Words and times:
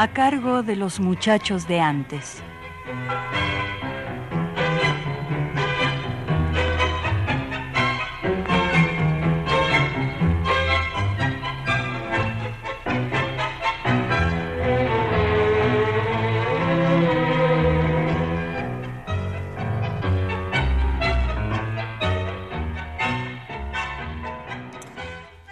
A 0.00 0.14
cargo 0.14 0.62
de 0.62 0.76
los 0.76 0.98
muchachos 0.98 1.68
de 1.68 1.78
antes. 1.78 2.42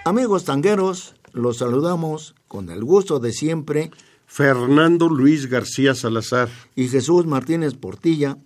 Amigos 0.06 0.46
tangueros, 0.46 1.16
los 1.34 1.58
saludamos 1.58 2.34
con 2.48 2.70
el 2.70 2.82
gusto 2.82 3.18
de 3.20 3.32
siempre 3.32 3.90
Fernando 4.28 5.08
Luis 5.08 5.46
García 5.46 5.94
Salazar 5.94 6.50
y 6.76 6.88
Jesús 6.88 7.24
Martínez 7.24 7.74
Portilla 7.74 8.36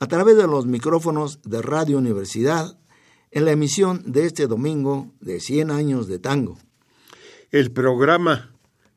a 0.00 0.06
través 0.06 0.38
de 0.38 0.46
los 0.46 0.66
micrófonos 0.66 1.40
de 1.44 1.60
Radio 1.60 1.98
Universidad 1.98 2.78
en 3.30 3.44
la 3.44 3.52
emisión 3.52 4.02
de 4.10 4.24
este 4.24 4.46
domingo 4.46 5.12
de 5.20 5.38
100 5.38 5.70
años 5.70 6.08
de 6.08 6.18
tango. 6.18 6.58
El 7.50 7.70
programa 7.70 8.54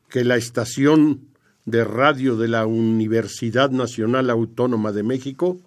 que 0.08 0.24
la 0.24 0.36
estación 0.36 1.28
de 1.66 1.84
radio 1.84 2.36
de 2.36 2.48
la 2.48 2.66
Universidad 2.66 3.70
Nacional 3.70 4.30
Autónoma 4.30 4.90
de 4.90 5.02
México 5.02 5.58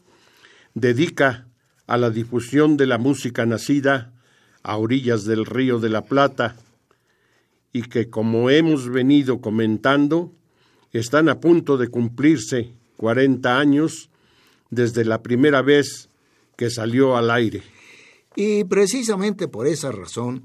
dedica 0.73 1.47
a 1.85 1.97
la 1.97 2.09
difusión 2.09 2.75
de 2.75 2.88
la 2.88 2.97
música 2.97 3.45
nacida 3.45 4.13
a 4.63 4.77
orillas 4.77 5.25
del 5.25 5.45
Río 5.45 5.79
de 5.79 5.89
la 5.89 6.05
Plata 6.05 6.55
y 7.72 7.83
que, 7.83 8.09
como 8.09 8.50
hemos 8.50 8.89
venido 8.89 9.41
comentando, 9.41 10.33
están 10.99 11.29
a 11.29 11.39
punto 11.39 11.77
de 11.77 11.89
cumplirse 11.89 12.71
40 12.97 13.59
años 13.59 14.09
desde 14.69 15.05
la 15.05 15.21
primera 15.21 15.61
vez 15.61 16.09
que 16.55 16.69
salió 16.69 17.17
al 17.17 17.31
aire. 17.31 17.63
Y 18.35 18.63
precisamente 18.65 19.47
por 19.47 19.67
esa 19.67 19.91
razón 19.91 20.43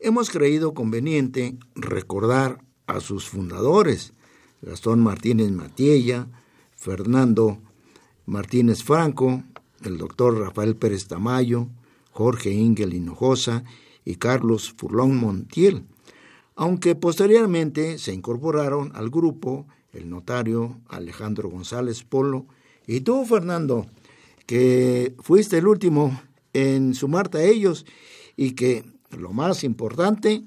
hemos 0.00 0.30
creído 0.30 0.74
conveniente 0.74 1.56
recordar 1.74 2.58
a 2.86 3.00
sus 3.00 3.28
fundadores, 3.28 4.12
Gastón 4.62 5.00
Martínez 5.02 5.50
Matiella, 5.50 6.28
Fernando 6.76 7.58
Martínez 8.26 8.82
Franco, 8.82 9.42
el 9.84 9.98
doctor 9.98 10.38
Rafael 10.38 10.76
Pérez 10.76 11.06
Tamayo, 11.06 11.68
Jorge 12.10 12.50
Ingel 12.50 12.94
Hinojosa 12.94 13.64
y 14.04 14.16
Carlos 14.16 14.74
Furlón 14.76 15.16
Montiel, 15.16 15.84
aunque 16.54 16.94
posteriormente 16.94 17.98
se 17.98 18.14
incorporaron 18.14 18.92
al 18.94 19.10
grupo 19.10 19.66
el 19.96 20.08
notario 20.08 20.80
Alejandro 20.88 21.48
González 21.48 22.02
Polo, 22.04 22.46
y 22.86 23.00
tú, 23.00 23.24
Fernando, 23.24 23.86
que 24.46 25.14
fuiste 25.18 25.58
el 25.58 25.66
último 25.66 26.20
en 26.52 26.94
sumarte 26.94 27.38
a 27.38 27.44
ellos 27.44 27.84
y 28.36 28.52
que 28.52 28.84
lo 29.10 29.32
más 29.32 29.64
importante 29.64 30.42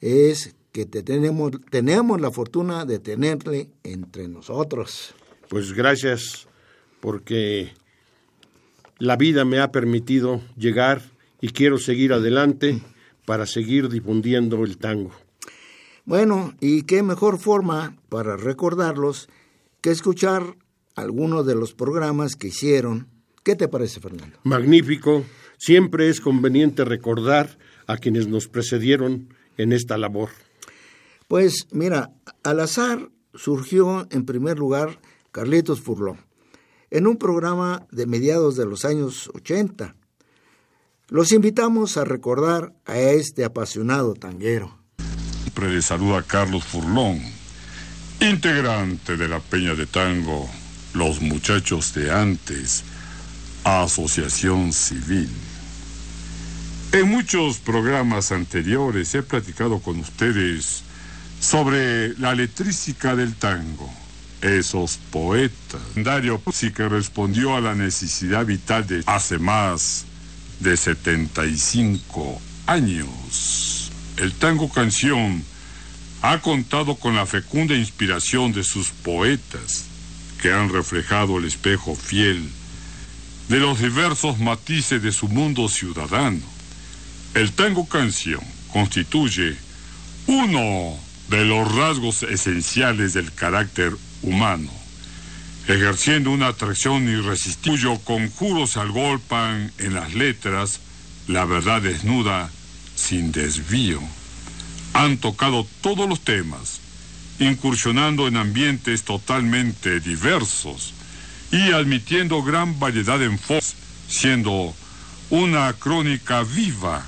es 0.00 0.56
que 0.72 0.84
te 0.84 1.02
tenemos, 1.02 1.52
tenemos 1.70 2.20
la 2.20 2.30
fortuna 2.30 2.84
de 2.84 2.98
tenerle 2.98 3.70
entre 3.82 4.28
nosotros. 4.28 5.14
Pues 5.48 5.72
gracias, 5.72 6.48
porque 7.00 7.72
la 8.98 9.16
vida 9.16 9.44
me 9.44 9.60
ha 9.60 9.70
permitido 9.70 10.40
llegar 10.56 11.02
y 11.40 11.50
quiero 11.50 11.78
seguir 11.78 12.12
adelante 12.12 12.82
para 13.24 13.46
seguir 13.46 13.88
difundiendo 13.88 14.64
el 14.64 14.76
tango. 14.76 15.12
Bueno, 16.06 16.54
y 16.60 16.82
qué 16.82 17.02
mejor 17.02 17.36
forma 17.36 17.96
para 18.08 18.36
recordarlos 18.36 19.28
que 19.80 19.90
escuchar 19.90 20.56
algunos 20.94 21.44
de 21.44 21.56
los 21.56 21.74
programas 21.74 22.36
que 22.36 22.46
hicieron. 22.46 23.08
¿Qué 23.42 23.56
te 23.56 23.66
parece, 23.66 23.98
Fernando? 23.98 24.38
Magnífico. 24.44 25.24
Siempre 25.58 26.08
es 26.08 26.20
conveniente 26.20 26.84
recordar 26.84 27.58
a 27.88 27.96
quienes 27.96 28.28
nos 28.28 28.46
precedieron 28.46 29.34
en 29.56 29.72
esta 29.72 29.98
labor. 29.98 30.28
Pues 31.26 31.66
mira, 31.72 32.12
al 32.44 32.60
azar 32.60 33.10
surgió 33.34 34.06
en 34.12 34.24
primer 34.24 34.60
lugar 34.60 35.00
Carlitos 35.32 35.80
Furlón, 35.80 36.18
en 36.90 37.08
un 37.08 37.16
programa 37.16 37.84
de 37.90 38.06
mediados 38.06 38.54
de 38.54 38.64
los 38.64 38.84
años 38.84 39.28
80. 39.34 39.96
Los 41.08 41.32
invitamos 41.32 41.96
a 41.96 42.04
recordar 42.04 42.76
a 42.84 43.00
este 43.00 43.44
apasionado 43.44 44.14
tanguero 44.14 44.85
le 45.64 45.80
saluda 45.80 46.22
Carlos 46.22 46.64
Furlón, 46.64 47.20
integrante 48.20 49.16
de 49.16 49.26
la 49.26 49.40
Peña 49.40 49.74
de 49.74 49.86
Tango 49.86 50.48
Los 50.92 51.22
Muchachos 51.22 51.94
de 51.94 52.12
Antes, 52.12 52.84
Asociación 53.64 54.72
Civil. 54.72 55.30
En 56.92 57.08
muchos 57.08 57.56
programas 57.58 58.32
anteriores 58.32 59.14
he 59.14 59.22
platicado 59.22 59.78
con 59.80 59.98
ustedes 59.98 60.82
sobre 61.40 62.16
la 62.18 62.34
letrística 62.34 63.16
del 63.16 63.34
tango, 63.34 63.90
esos 64.42 64.98
poetas. 65.10 65.80
Dario 65.94 66.40
sí 66.52 66.70
que 66.70 66.88
respondió 66.88 67.56
a 67.56 67.60
la 67.62 67.74
necesidad 67.74 68.44
vital 68.44 68.86
de 68.86 69.02
hace 69.06 69.38
más 69.38 70.04
de 70.60 70.76
75 70.76 72.40
años. 72.66 73.65
El 74.16 74.32
tango 74.32 74.70
canción 74.70 75.44
ha 76.22 76.40
contado 76.40 76.96
con 76.96 77.14
la 77.14 77.26
fecunda 77.26 77.74
inspiración 77.74 78.52
de 78.52 78.64
sus 78.64 78.88
poetas, 78.88 79.84
que 80.40 80.52
han 80.52 80.70
reflejado 80.70 81.38
el 81.38 81.44
espejo 81.44 81.94
fiel 81.94 82.48
de 83.48 83.60
los 83.60 83.78
diversos 83.80 84.38
matices 84.38 85.02
de 85.02 85.12
su 85.12 85.28
mundo 85.28 85.68
ciudadano. 85.68 86.40
El 87.34 87.52
tango 87.52 87.86
canción 87.86 88.40
constituye 88.72 89.56
uno 90.26 90.98
de 91.28 91.44
los 91.44 91.74
rasgos 91.74 92.22
esenciales 92.22 93.12
del 93.12 93.32
carácter 93.32 93.92
humano, 94.22 94.70
ejerciendo 95.68 96.30
una 96.30 96.48
atracción 96.48 97.08
irresistible 97.08 97.56
cuyo 97.76 97.98
conjuros 97.98 98.70
se 98.70 98.80
agolpan 98.80 99.72
en 99.78 99.94
las 99.94 100.14
letras, 100.14 100.80
la 101.28 101.44
verdad 101.44 101.82
desnuda 101.82 102.50
sin 102.96 103.30
desvío. 103.30 104.00
Han 104.94 105.18
tocado 105.18 105.66
todos 105.82 106.08
los 106.08 106.20
temas, 106.22 106.80
incursionando 107.38 108.26
en 108.26 108.36
ambientes 108.36 109.04
totalmente 109.04 110.00
diversos 110.00 110.94
y 111.52 111.70
admitiendo 111.70 112.42
gran 112.42 112.80
variedad 112.80 113.18
de 113.18 113.26
enfoques, 113.26 113.74
siendo 114.08 114.74
una 115.30 115.72
crónica 115.74 116.42
viva 116.42 117.06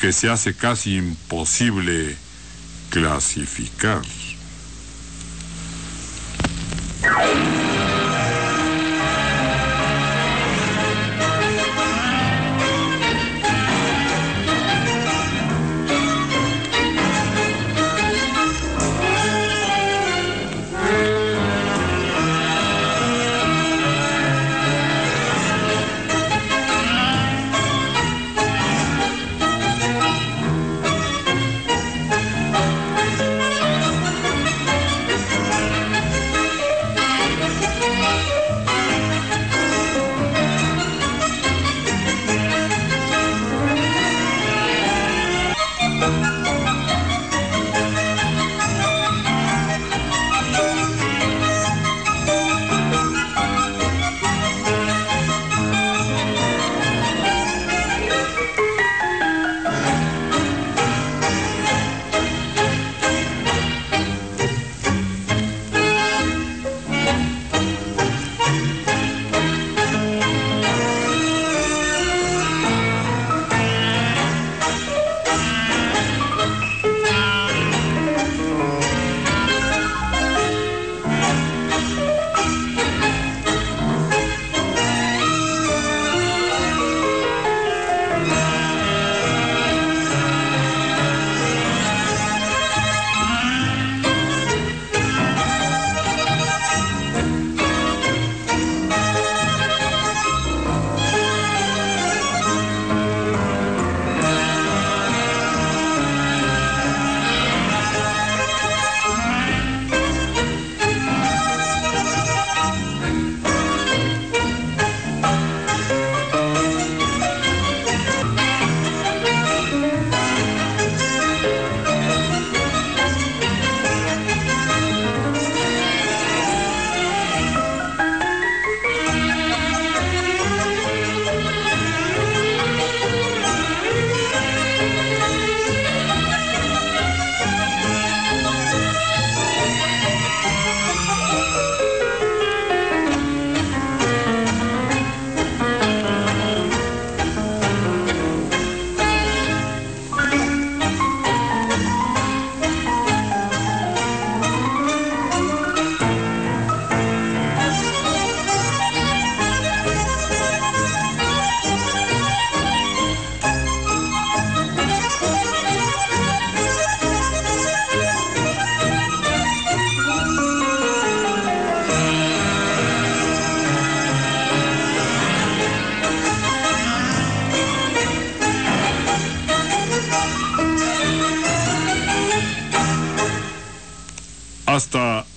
que 0.00 0.12
se 0.12 0.30
hace 0.30 0.54
casi 0.54 0.96
imposible 0.96 2.16
clasificar. 2.90 4.02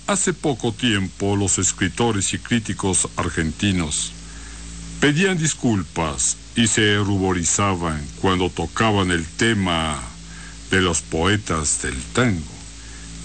Hace 0.06 0.34
poco 0.34 0.72
tiempo 0.72 1.34
los 1.34 1.58
escritores 1.58 2.34
y 2.34 2.38
críticos 2.38 3.08
argentinos 3.16 4.12
pedían 5.00 5.38
disculpas 5.38 6.36
y 6.56 6.66
se 6.66 6.96
ruborizaban 6.98 8.06
cuando 8.20 8.50
tocaban 8.50 9.10
el 9.10 9.24
tema 9.24 9.98
de 10.70 10.82
los 10.82 11.00
poetas 11.00 11.80
del 11.80 11.96
tango. 12.12 12.52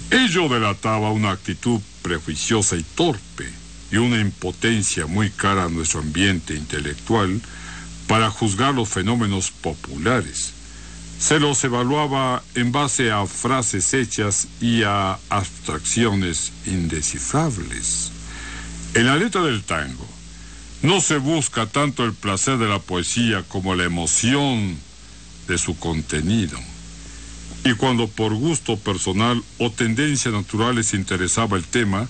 Ello 0.10 0.48
delataba 0.48 1.12
una 1.12 1.32
actitud 1.32 1.82
prejuiciosa 2.02 2.78
y 2.78 2.84
torpe 2.84 3.52
y 3.92 3.98
una 3.98 4.22
impotencia 4.22 5.06
muy 5.08 5.30
cara 5.30 5.66
a 5.66 5.70
nuestro 5.70 6.00
ambiente 6.00 6.56
intelectual 6.56 7.42
para 8.08 8.30
juzgar 8.30 8.74
los 8.74 8.88
fenómenos 8.88 9.52
populares. 9.52 10.55
Se 11.25 11.39
los 11.39 11.63
evaluaba 11.63 12.44
en 12.54 12.72
base 12.72 13.10
a 13.10 13.25
frases 13.25 13.95
hechas 13.95 14.48
y 14.62 14.83
a 14.83 15.18
abstracciones 15.30 16.51
indescifrables. 16.68 18.12
En 18.94 19.07
la 19.07 19.16
letra 19.16 19.42
del 19.42 19.63
tango 19.63 20.07
no 20.83 21.01
se 21.01 21.18
busca 21.18 21.66
tanto 21.66 22.06
el 22.06 22.13
placer 22.13 22.60
de 22.60 22.68
la 22.68 22.77
poesía 22.77 23.42
como 23.48 23.74
la 23.74 23.86
emoción 23.86 24.77
de 25.48 25.57
su 25.57 25.80
contenido. 25.80 26.60
Y 27.63 27.74
cuando 27.74 28.07
por 28.07 28.36
gusto 28.36 28.78
personal 28.78 29.44
o 29.57 29.71
tendencia 29.71 30.30
natural 30.30 30.75
les 30.75 30.94
interesaba 30.94 31.57
el 31.57 31.63
tema, 31.63 32.07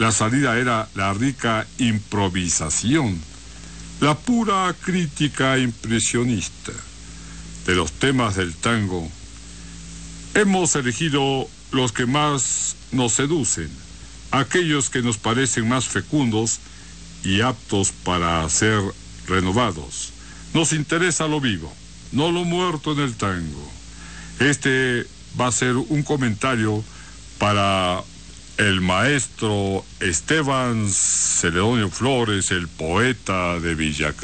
la 0.00 0.10
salida 0.10 0.58
era 0.58 0.88
la 0.96 1.14
rica 1.14 1.68
improvisación, 1.78 3.16
la 4.00 4.16
pura 4.18 4.74
crítica 4.84 5.56
impresionista 5.56 6.72
de 7.66 7.74
los 7.74 7.92
temas 7.92 8.36
del 8.36 8.54
tango. 8.54 9.10
Hemos 10.34 10.76
elegido 10.76 11.48
los 11.72 11.92
que 11.92 12.06
más 12.06 12.76
nos 12.92 13.12
seducen, 13.14 13.70
aquellos 14.30 14.90
que 14.90 15.02
nos 15.02 15.18
parecen 15.18 15.68
más 15.68 15.86
fecundos 15.86 16.60
y 17.24 17.40
aptos 17.40 17.92
para 17.92 18.48
ser 18.48 18.80
renovados. 19.26 20.12
Nos 20.54 20.72
interesa 20.72 21.26
lo 21.26 21.40
vivo, 21.40 21.72
no 22.12 22.30
lo 22.30 22.44
muerto 22.44 22.92
en 22.92 23.00
el 23.00 23.14
tango. 23.16 23.70
Este 24.38 25.04
va 25.38 25.48
a 25.48 25.52
ser 25.52 25.76
un 25.76 26.02
comentario 26.02 26.84
para 27.38 28.02
el 28.58 28.80
maestro 28.80 29.84
Esteban 30.00 30.88
Celedonio 30.90 31.90
Flores, 31.90 32.50
el 32.52 32.68
poeta 32.68 33.58
de 33.58 33.74
Villa 33.74 34.14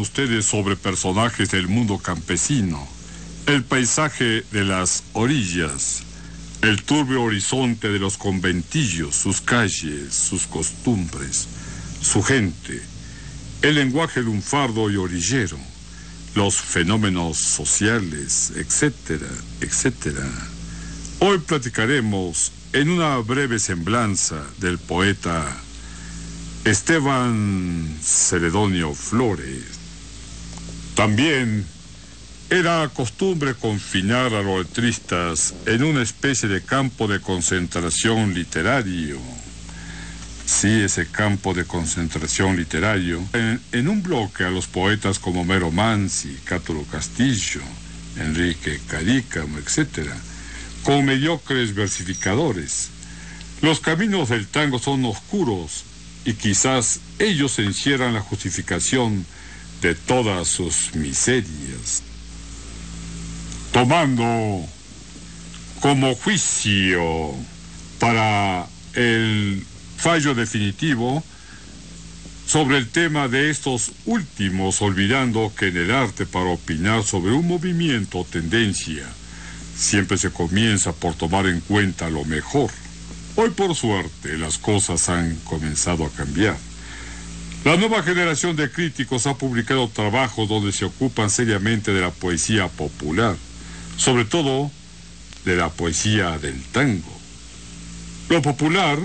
ustedes 0.00 0.44
sobre 0.46 0.76
personajes 0.76 1.50
del 1.50 1.68
mundo 1.68 1.98
campesino, 1.98 2.86
el 3.46 3.64
paisaje 3.64 4.44
de 4.52 4.64
las 4.64 5.04
orillas, 5.12 6.02
el 6.62 6.82
turbio 6.82 7.22
horizonte 7.22 7.88
de 7.88 7.98
los 7.98 8.16
conventillos, 8.16 9.14
sus 9.14 9.40
calles, 9.40 10.14
sus 10.14 10.46
costumbres, 10.46 11.46
su 12.00 12.22
gente, 12.22 12.80
el 13.62 13.74
lenguaje 13.76 14.22
lunfardo 14.22 14.90
y 14.90 14.96
orillero, 14.96 15.58
los 16.34 16.56
fenómenos 16.56 17.38
sociales, 17.38 18.52
etcétera, 18.56 19.28
etcétera. 19.60 20.26
Hoy 21.20 21.38
platicaremos 21.38 22.52
en 22.72 22.90
una 22.90 23.18
breve 23.18 23.58
semblanza 23.58 24.42
del 24.58 24.78
poeta 24.78 25.46
Esteban 26.64 27.98
Celedonio 28.02 28.94
Flores. 28.94 29.83
También 30.94 31.66
era 32.50 32.88
costumbre 32.94 33.54
confinar 33.54 34.32
a 34.32 34.42
los 34.42 34.66
letristas 34.66 35.54
en 35.66 35.82
una 35.82 36.02
especie 36.02 36.48
de 36.48 36.62
campo 36.62 37.08
de 37.08 37.20
concentración 37.20 38.32
literario. 38.32 39.18
Sí, 40.46 40.68
ese 40.68 41.06
campo 41.06 41.52
de 41.52 41.64
concentración 41.64 42.56
literario, 42.56 43.20
en, 43.32 43.88
un 43.88 44.02
bloque 44.02 44.44
a 44.44 44.50
los 44.50 44.66
poetas 44.66 45.18
como 45.18 45.44
Mero 45.44 45.70
Mansi, 45.72 46.38
Cátulo 46.44 46.84
Castillo, 46.84 47.62
Enrique 48.18 48.78
Carícamo, 48.86 49.58
etc., 49.58 50.10
con 50.84 51.06
mediocres 51.06 51.74
versificadores. 51.74 52.90
Los 53.62 53.80
caminos 53.80 54.28
del 54.28 54.46
tango 54.46 54.78
son 54.78 55.04
oscuros 55.06 55.84
y 56.26 56.34
quizás 56.34 57.00
ellos 57.18 57.58
encierran 57.58 58.12
la 58.12 58.20
justificación 58.20 59.24
de 59.84 59.94
todas 59.94 60.48
sus 60.48 60.94
miserias. 60.94 62.02
Tomando 63.70 64.66
como 65.80 66.14
juicio 66.14 67.34
para 67.98 68.66
el 68.94 69.62
fallo 69.98 70.34
definitivo 70.34 71.22
sobre 72.46 72.78
el 72.78 72.88
tema 72.88 73.28
de 73.28 73.50
estos 73.50 73.92
últimos, 74.06 74.80
olvidando 74.80 75.52
que 75.54 75.68
en 75.68 75.76
el 75.76 75.90
arte 75.90 76.24
para 76.24 76.46
opinar 76.46 77.02
sobre 77.02 77.32
un 77.32 77.46
movimiento 77.46 78.20
o 78.20 78.24
tendencia 78.24 79.06
siempre 79.76 80.16
se 80.16 80.30
comienza 80.30 80.94
por 80.94 81.14
tomar 81.14 81.46
en 81.46 81.60
cuenta 81.60 82.08
lo 82.08 82.24
mejor. 82.24 82.70
Hoy 83.36 83.50
por 83.50 83.74
suerte 83.74 84.38
las 84.38 84.56
cosas 84.56 85.10
han 85.10 85.36
comenzado 85.44 86.06
a 86.06 86.10
cambiar. 86.10 86.56
La 87.64 87.78
nueva 87.78 88.02
generación 88.02 88.56
de 88.56 88.70
críticos 88.70 89.26
ha 89.26 89.38
publicado 89.38 89.88
trabajos 89.88 90.50
donde 90.50 90.70
se 90.70 90.84
ocupan 90.84 91.30
seriamente 91.30 91.94
de 91.94 92.02
la 92.02 92.10
poesía 92.10 92.68
popular, 92.68 93.36
sobre 93.96 94.26
todo 94.26 94.70
de 95.46 95.56
la 95.56 95.70
poesía 95.70 96.36
del 96.36 96.62
tango. 96.62 97.10
Lo 98.28 98.42
popular 98.42 98.98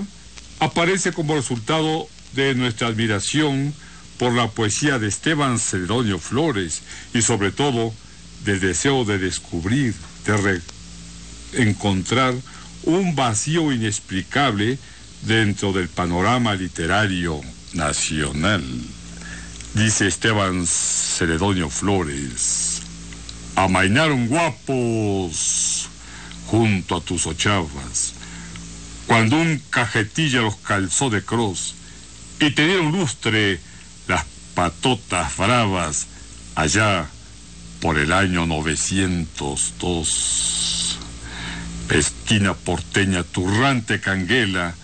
aparece 0.58 1.10
como 1.10 1.36
resultado 1.36 2.06
de 2.34 2.54
nuestra 2.54 2.88
admiración 2.88 3.72
por 4.18 4.34
la 4.34 4.50
poesía 4.50 4.98
de 4.98 5.08
Esteban 5.08 5.58
Celedonio 5.58 6.18
Flores 6.18 6.82
y 7.14 7.22
sobre 7.22 7.52
todo 7.52 7.94
del 8.44 8.60
deseo 8.60 9.06
de 9.06 9.16
descubrir, 9.16 9.94
de 10.26 10.60
encontrar 11.54 12.34
un 12.82 13.16
vacío 13.16 13.72
inexplicable 13.72 14.78
dentro 15.22 15.72
del 15.72 15.88
panorama 15.88 16.54
literario 16.54 17.40
nacional. 17.74 18.62
Dice 19.74 20.06
Esteban 20.06 20.66
Celedonio 20.66 21.70
Flores, 21.70 22.82
amainaron 23.56 24.28
guapos 24.28 25.88
junto 26.46 26.96
a 26.96 27.00
tus 27.00 27.26
ochavas 27.26 28.14
cuando 29.10 29.36
un 29.36 29.60
cajetilla 29.70 30.40
los 30.40 30.56
calzó 30.56 31.10
de 31.10 31.24
cruz 31.24 31.74
y 32.38 32.52
te 32.52 32.64
dieron 32.64 32.92
lustre 32.92 33.58
las 34.06 34.24
patotas 34.54 35.36
bravas 35.36 36.06
allá 36.54 37.08
por 37.80 37.98
el 37.98 38.12
año 38.12 38.46
902. 38.46 40.96
Esquina 41.90 42.54
porteña 42.54 43.24
turrante 43.24 44.00
canguela, 44.00 44.76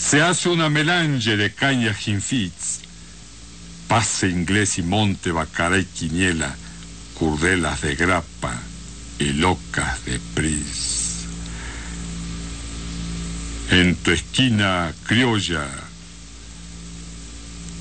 se 0.00 0.22
hace 0.22 0.48
una 0.48 0.68
melange 0.70 1.36
de 1.36 1.52
caña 1.52 1.92
jinfitz, 1.92 2.80
pase 3.88 4.28
inglés 4.28 4.78
y 4.78 4.82
monte 4.82 5.30
bacará 5.30 5.78
y 5.78 5.84
quiniela, 5.84 6.56
curdelas 7.14 7.82
de 7.82 7.94
grapa 7.94 8.58
y 9.18 9.32
locas 9.34 10.04
de 10.06 10.18
pris 10.34 11.10
en 13.70 13.94
tu 13.94 14.10
esquina 14.10 14.92
criolla. 15.06 15.66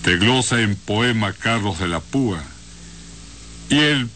Te 0.04 0.18
glosa 0.18 0.62
en 0.62 0.76
poema 0.76 1.34
Carlos 1.34 1.80
de 1.80 1.88
la 1.88 2.00
Púa. 2.00 2.42
Y 3.70 3.78
el 3.78 4.10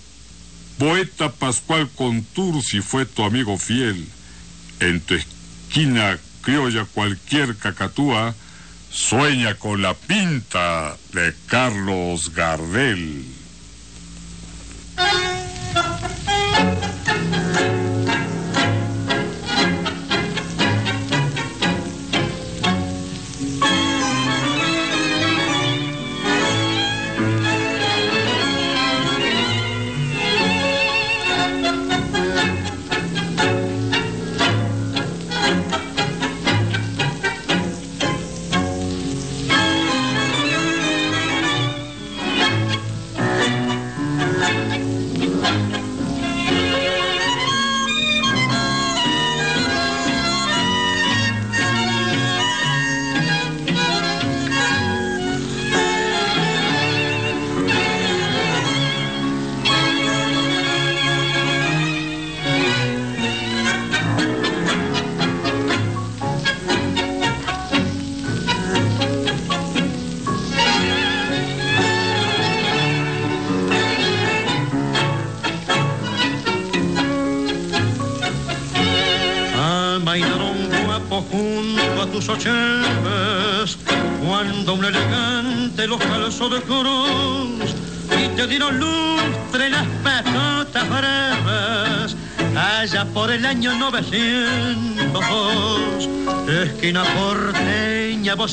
poeta 0.78 1.32
Pascual 1.32 1.90
Contursi 1.90 2.82
fue 2.82 3.06
tu 3.06 3.24
amigo 3.24 3.58
fiel. 3.58 4.08
En 4.80 5.02
tu 5.02 5.16
esquina 5.16 6.18
criolla 6.18 6.33
cualquier 6.86 7.56
cacatúa 7.56 8.36
sueña 8.92 9.56
con 9.56 9.82
la 9.82 9.94
pinta 9.94 10.96
de 11.14 11.34
Carlos 11.48 12.34
Gardel. 12.34 13.43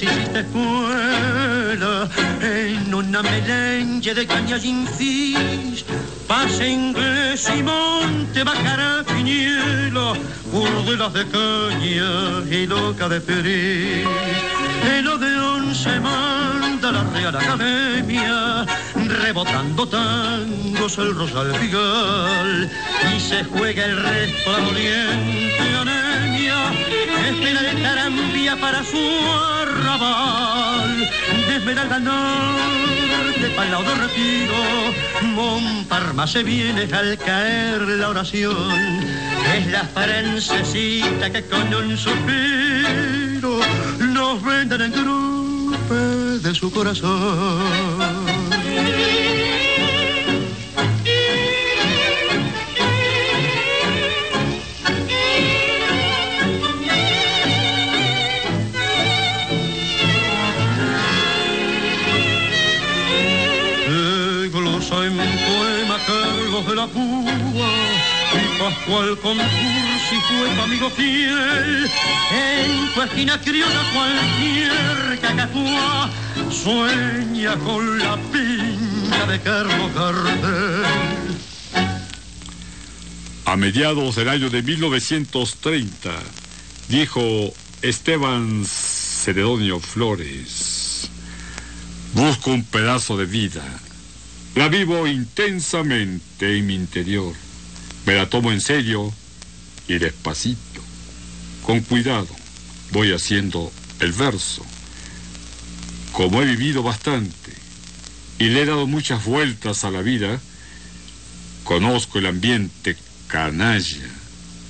Vos 0.00 0.02
hiciste 0.02 0.40
escuela 0.40 2.09
en 2.40 2.95
una 2.95 3.23
melenche 3.23 4.14
de 4.14 4.26
caña 4.26 4.57
infis, 4.59 5.85
pase 6.26 6.69
inglés 6.69 7.49
y 7.57 7.62
monte 7.62 8.42
bajará 8.42 9.04
piñelo, 9.04 10.14
urdelas 10.52 11.12
de 11.12 11.26
caña 11.26 12.42
y 12.50 12.66
loca 12.66 13.09
de 13.09 13.21
perís, 13.21 14.09
el 14.85 15.21
de 15.21 15.75
se 15.75 16.00
manda 16.00 16.92
la 16.92 17.04
Real 17.04 17.37
Academia, 17.37 18.66
rebotando 18.95 19.87
tangos 19.87 20.99
el 20.99 21.14
rosal 21.14 21.54
figal. 21.57 22.71
Y 23.16 23.21
se 23.21 23.45
juega 23.45 23.85
el 23.85 23.99
anemia 23.99 25.30
espera 27.31 27.63
de 27.63 27.75
tarambia 27.83 28.57
para 28.57 28.83
su 28.85 28.99
arrabal. 29.63 31.11
De 31.47 31.57
Esmeralda 31.57 31.99
Norte 31.99 33.51
para 33.55 33.65
el 33.67 33.73
lado 33.73 33.95
retiro. 33.95 34.55
Montparma 35.23 36.27
se 36.27 36.43
viene 36.43 36.89
al 36.93 37.17
caer 37.19 37.83
la 37.83 38.09
oración. 38.09 39.01
Es 39.57 39.67
la 39.69 39.85
francesita 39.85 41.31
que 41.31 41.45
con 41.47 41.73
un 41.75 41.97
suspiro 41.97 43.61
nos 43.99 44.43
venden 44.43 44.83
en 44.83 44.93
grupo 44.93 45.95
de 45.95 46.55
su 46.55 46.71
corazón 46.73 48.41
la 66.81 66.87
y 66.87 68.59
Pascual 68.59 69.19
fue 69.19 69.35
tu 70.54 70.63
amigo 70.63 70.91
fiel. 70.91 71.91
En 72.33 72.95
tu 72.95 73.02
esquina 73.02 73.41
criolla 73.41 73.83
cualquier 73.93 75.21
cacatúa 75.21 76.11
sueña 76.50 77.57
con 77.57 77.99
la 77.99 78.17
pinta 78.17 79.26
de 79.26 79.41
Carlos 79.41 79.95
Gardel. 79.95 80.85
A 83.45 83.57
mediados 83.57 84.17
del 84.17 84.28
año 84.28 84.49
de 84.49 84.63
1930, 84.63 86.11
dijo 86.89 87.52
Esteban 87.83 88.65
Ceredonio 88.65 89.81
Flores, 89.81 91.11
busco 92.15 92.52
un 92.52 92.65
pedazo 92.65 93.17
de 93.17 93.26
vida. 93.26 93.65
La 94.54 94.69
vivo 94.69 95.06
intensamente 95.06 96.58
en 96.58 96.67
mi 96.67 96.75
interior. 96.75 97.34
Me 98.04 98.15
la 98.15 98.28
tomo 98.28 98.50
en 98.50 98.60
serio 98.60 99.13
y 99.86 99.99
despacito. 99.99 100.82
Con 101.65 101.80
cuidado 101.80 102.28
voy 102.91 103.13
haciendo 103.13 103.73
el 104.00 104.13
verso. 104.13 104.67
Como 106.13 106.43
he 106.43 106.47
vivido 106.47 106.82
bastante 106.82 107.52
y 108.39 108.49
le 108.49 108.63
he 108.63 108.67
dado 108.67 108.89
muchas 108.89 109.25
vueltas 109.25 109.84
a 109.84 109.91
la 109.93 110.02
vida, 110.02 110.41
conozco 111.63 112.19
el 112.19 112.26
ambiente 112.26 112.97
canalla. 113.28 114.10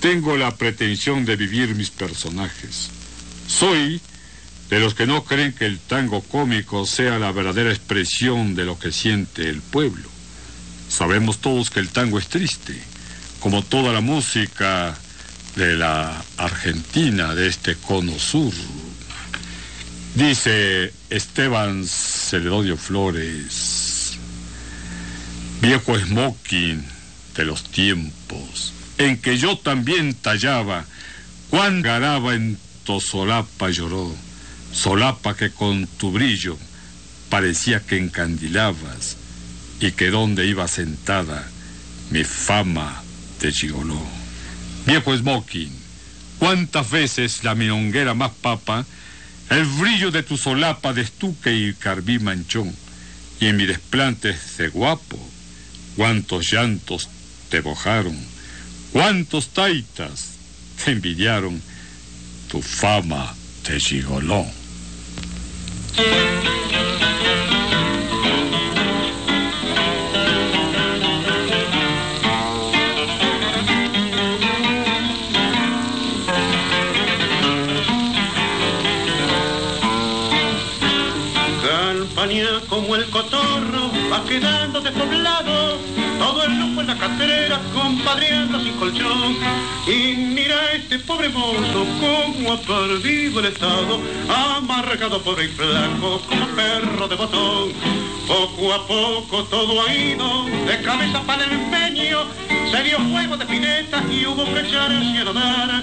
Tengo 0.01 0.37
la 0.37 0.57
pretensión 0.57 1.25
de 1.25 1.37
vivir 1.37 1.75
mis 1.75 1.91
personajes. 1.91 2.91
Soy 3.47 4.01
de 4.71 4.79
los 4.79 4.95
que 4.95 5.07
no 5.07 5.25
creen 5.25 5.53
que 5.53 5.67
el 5.67 5.81
tango 5.81 6.23
cómico 6.23 6.87
sea 6.87 7.19
la 7.19 7.33
verdadera 7.33 7.71
expresión 7.71 8.55
de 8.55 8.65
lo 8.65 8.79
que 8.79 8.93
siente 8.93 9.49
el 9.49 9.61
pueblo. 9.61 10.09
Sabemos 10.89 11.39
todos 11.39 11.71
que 11.71 11.81
el 11.81 11.89
tango 11.89 12.19
es 12.21 12.29
triste, 12.29 12.81
como 13.41 13.63
toda 13.63 13.93
la 13.93 14.01
música 14.01 14.97
de 15.57 15.77
la 15.77 16.23
Argentina, 16.37 17.35
de 17.35 17.49
este 17.49 17.75
cono 17.75 18.17
sur. 18.19 18.53
Dice 20.15 20.93
Esteban 21.11 21.85
Celedonio 21.87 22.77
Flores, 22.77 24.19
viejo 25.61 25.99
smoking 25.99 26.85
de 27.37 27.45
los 27.45 27.65
tiempos, 27.65 28.73
en 28.99 29.21
que 29.21 29.37
yo 29.37 29.59
también 29.59 30.15
tallaba, 30.15 30.85
cuán 31.49 31.83
garaba 31.83 32.35
en 32.35 32.57
tu 32.85 33.01
solapa 33.01 33.71
lloró, 33.71 34.15
solapa 34.73 35.37
que 35.37 35.51
con 35.51 35.87
tu 35.87 36.13
brillo 36.13 36.57
parecía 37.29 37.81
que 37.81 37.97
encandilabas 37.97 39.17
y 39.81 39.93
que 39.93 40.11
donde 40.11 40.47
iba 40.47 40.69
sentada 40.69 41.49
mi 42.11 42.25
fama 42.25 43.03
te 43.39 43.53
chigoló. 43.53 44.01
Viejo 44.87 45.17
smoking, 45.17 45.73
cuántas 46.39 46.91
veces 46.91 47.45
la 47.45 47.55
milonguera 47.55 48.15
más 48.15 48.33
papa, 48.33 48.85
el 49.49 49.65
brillo 49.65 50.11
de 50.11 50.23
tu 50.23 50.37
solapa 50.37 50.93
de 50.93 51.03
estuque 51.03 51.55
y 51.55 51.75
carbí 51.75 52.19
manchón, 52.19 52.75
y 53.41 53.47
en 53.47 53.57
mi 53.57 53.67
desplante 53.67 54.37
de 54.59 54.69
guapo, 54.69 55.19
cuántos 55.97 56.53
llantos 56.53 57.09
te 57.49 57.61
bojaron, 57.61 58.17
cuántos 58.93 59.49
taitas 59.51 60.31
te 60.85 60.93
envidiaron, 60.93 61.61
tu 62.51 62.61
fama 62.61 63.35
te 63.63 63.79
chigoló. 63.79 64.60
Campaña 81.63 82.47
como 82.69 82.97
el 82.97 83.09
cotorro 83.11 83.91
va 84.13 84.25
quedando 84.25 84.81
despoblado, 84.81 85.79
todo 86.21 86.45
el 86.45 86.55
lujo 86.61 86.83
en 86.83 86.87
la 86.87 86.99
cartera 86.99 87.59
compadreando 87.73 88.61
sin 88.61 88.75
colchón. 88.75 89.39
Y 89.87 90.15
mira 90.17 90.73
este 90.75 90.99
pobre 90.99 91.31
mozo 91.31 91.87
como 91.99 92.53
ha 92.53 92.59
perdido 92.61 93.41
el 93.41 93.47
estado, 93.47 93.99
amargado 94.29 95.23
pobre 95.23 95.47
y 95.47 95.49
flaco 95.49 96.21
como 96.29 96.47
perro 96.49 97.09
de 97.09 97.17
botón. 97.17 97.73
Poco 98.29 98.75
a 98.75 98.87
poco 98.87 99.45
todo 99.45 99.83
ha 99.83 99.95
ido 99.95 100.45
de 100.45 100.83
cabeza 100.83 101.23
para 101.23 101.43
el 101.45 101.53
empeño, 101.53 102.27
se 102.71 102.83
dio 102.83 102.99
juego 103.11 103.39
de 103.39 103.47
pinetas 103.47 104.05
y 104.13 104.27
hubo 104.27 104.45
que 104.45 104.61
echar 104.61 104.93
el 104.93 105.03
cielo 105.13 105.33
dar. 105.33 105.83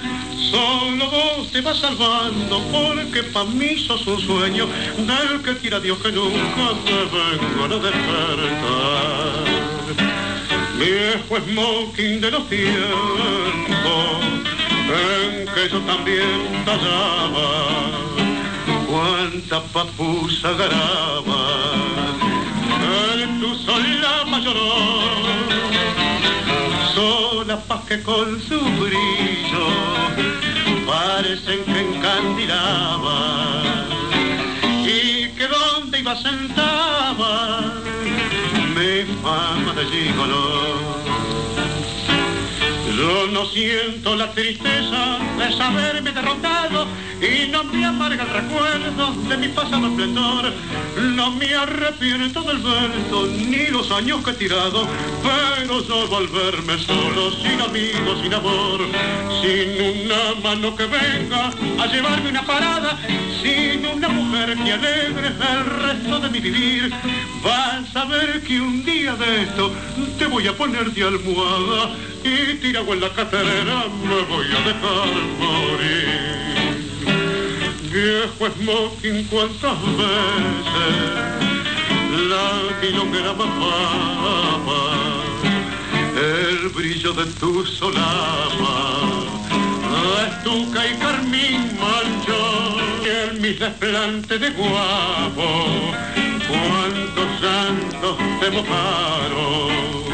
Solo 0.52 1.10
vos 1.10 1.52
te 1.52 1.62
vas 1.62 1.80
salvando 1.80 2.62
porque 2.72 3.24
pa' 3.24 3.44
mí 3.44 3.76
sos 3.80 4.06
un 4.06 4.22
sueño 4.22 4.68
del 4.98 5.42
que 5.44 5.58
quiera 5.58 5.80
Dios 5.80 5.98
que 5.98 6.12
nunca 6.12 6.76
te 6.86 6.94
venga 6.94 7.66
a 7.66 7.80
despertar. 7.80 9.08
Viejo 10.78 11.38
smoking 11.38 12.22
de 12.22 12.32
los 12.32 12.48
tiempos 12.50 12.68
en 14.88 15.46
que 15.54 15.70
yo 15.70 15.80
también 15.82 16.64
tallaba, 16.66 17.50
cuánta 18.88 19.62
papusa 19.74 20.52
garaba, 20.54 21.74
en 23.22 23.40
tu 23.40 23.56
solapa 23.56 24.40
lloró 24.40 25.18
sola 26.98 27.58
paz 27.68 27.82
que 27.88 28.02
con 28.02 28.42
su 28.42 28.60
brillo 28.82 29.68
parecen 30.88 31.64
que 31.66 31.80
encandilaba. 31.82 33.20
Y 34.84 35.30
que 35.36 35.48
donde 35.48 36.00
iba 36.00 36.16
sentaba 36.16 37.87
mi 39.08 39.16
fama 39.24 39.74
de 39.74 39.86
gigolo. 39.86 41.07
Yo 42.98 43.28
no 43.28 43.46
siento 43.46 44.16
la 44.16 44.32
tristeza 44.32 45.20
de 45.38 45.56
saberme 45.56 46.12
derrotado 46.12 46.88
y 47.22 47.48
no 47.52 47.64
me 47.66 47.86
amarga 47.86 48.24
el 48.24 48.30
recuerdo 48.30 49.14
de 49.30 49.38
mi 49.38 49.50
pasado 49.50 49.86
esplendor. 49.86 50.52
No 51.16 51.30
me 51.30 51.54
arrepiento 51.54 52.42
del 52.42 52.58
verso 52.58 53.28
ni 53.28 53.68
los 53.68 53.92
años 53.92 54.24
que 54.24 54.32
he 54.32 54.34
tirado, 54.34 54.88
pero 55.22 55.88
yo 55.88 56.08
volverme 56.08 56.80
solo, 56.80 57.30
sin 57.34 57.62
amigos, 57.62 58.20
sin 58.24 58.34
amor, 58.34 58.82
sin 59.44 60.02
una 60.02 60.42
mano 60.42 60.76
que 60.76 60.88
venga 60.88 61.52
a 61.80 61.86
llevarme 61.86 62.32
una 62.32 62.48
parada, 62.48 62.98
sin 63.44 63.86
una 63.86 64.10
mujer 64.10 64.58
que 64.58 64.74
alegre 64.74 65.28
el 65.28 65.66
resto 65.84 66.20
de 66.20 66.30
mi 66.32 66.40
vivir. 66.40 66.92
Vas 67.44 67.96
a 67.96 68.06
ver 68.06 68.42
que 68.42 68.60
un 68.60 68.84
día 68.84 69.14
de 69.14 69.44
esto 69.44 69.72
te 70.18 70.26
voy 70.26 70.48
a 70.48 70.54
poner 70.54 70.92
de 70.92 71.04
almohada 71.04 71.92
y 72.28 72.56
tirado 72.56 72.94
en 72.94 73.02
la 73.02 73.10
caterera 73.10 73.86
me 74.04 74.22
voy 74.24 74.48
a 74.48 74.60
dejar 74.68 75.08
morir. 75.40 76.38
Viejo 77.92 78.44
smoking, 78.56 79.24
cuántas 79.26 79.78
veces 79.98 81.18
la 82.30 83.34
más 83.34 83.52
papa, 83.60 84.82
el 86.16 86.70
brillo 86.70 87.14
de 87.14 87.26
tu 87.40 87.66
solapa, 87.66 88.78
estuca 90.28 90.88
y 90.88 90.98
carmín 90.98 91.72
manchó, 91.80 92.78
y 93.04 93.08
el 93.08 93.40
mis 93.40 93.60
desplante 93.60 94.38
de 94.38 94.50
guapo, 94.52 95.94
cuántos 96.48 97.30
santos 97.40 98.18
te 98.40 98.52
mojaron 98.52 100.07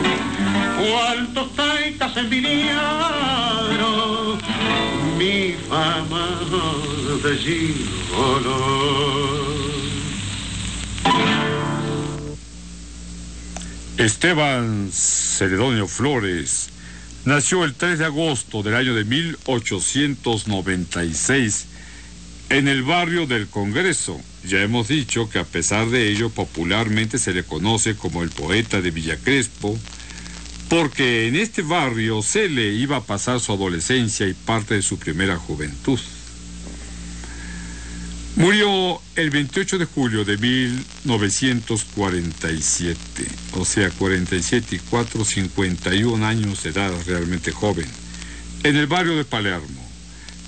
cuántos 0.84 1.56
taitas 1.56 2.17
envidiaron 2.17 4.38
mi 5.17 5.56
fama 5.69 6.41
de 7.24 7.38
gigolo. 7.38 8.84
Esteban 13.98 14.89
Celedonio 14.91 15.88
Flores 15.88 16.69
nació 17.26 17.63
el 17.63 17.76
3 17.76 18.00
de 18.00 18.06
agosto 18.06 18.63
del 18.63 18.76
año 18.76 18.96
de 18.96 19.06
1896 19.06 21.67
en 22.50 22.67
el 22.67 22.84
barrio 22.84 23.26
del 23.26 23.48
Congreso. 23.48 24.19
Ya 24.43 24.62
hemos 24.62 24.89
dicho 24.89 25.30
que 25.30 25.39
a 25.39 25.46
pesar 25.46 25.89
de 25.89 26.12
ello 26.12 26.30
popularmente 26.30 27.17
se 27.17 27.34
le 27.34 27.43
conoce 27.43 27.96
como 27.96 28.24
el 28.24 28.30
poeta 28.30 28.82
de 28.82 28.91
Villa 28.91 29.17
Crespo, 29.17 29.80
porque 30.74 31.28
en 31.28 31.36
este 31.36 31.62
barrio 31.62 32.24
se 32.24 32.50
le 32.50 32.74
iba 32.74 32.98
a 32.98 33.04
pasar 33.04 33.40
su 33.40 33.52
adolescencia 33.52 34.28
y 34.28 34.34
parte 34.34 34.74
de 34.74 34.82
su 34.82 34.98
primera 34.98 35.38
juventud. 35.38 36.00
Murió 38.38 39.00
el 39.16 39.30
28 39.30 39.78
de 39.78 39.86
julio 39.86 40.26
de 40.26 40.40
1947, 40.40 42.98
o 43.52 43.66
sea, 43.66 43.92
47 43.92 44.78
y 44.78 44.80
4, 44.80 45.24
51 45.24 46.26
años 46.26 46.64
de 46.64 46.72
edad, 46.72 46.92
realmente 47.06 47.52
joven, 47.52 47.86
en 48.64 48.76
el 48.76 48.88
barrio 48.88 49.16
de 49.16 49.26
Palermo, 49.26 49.88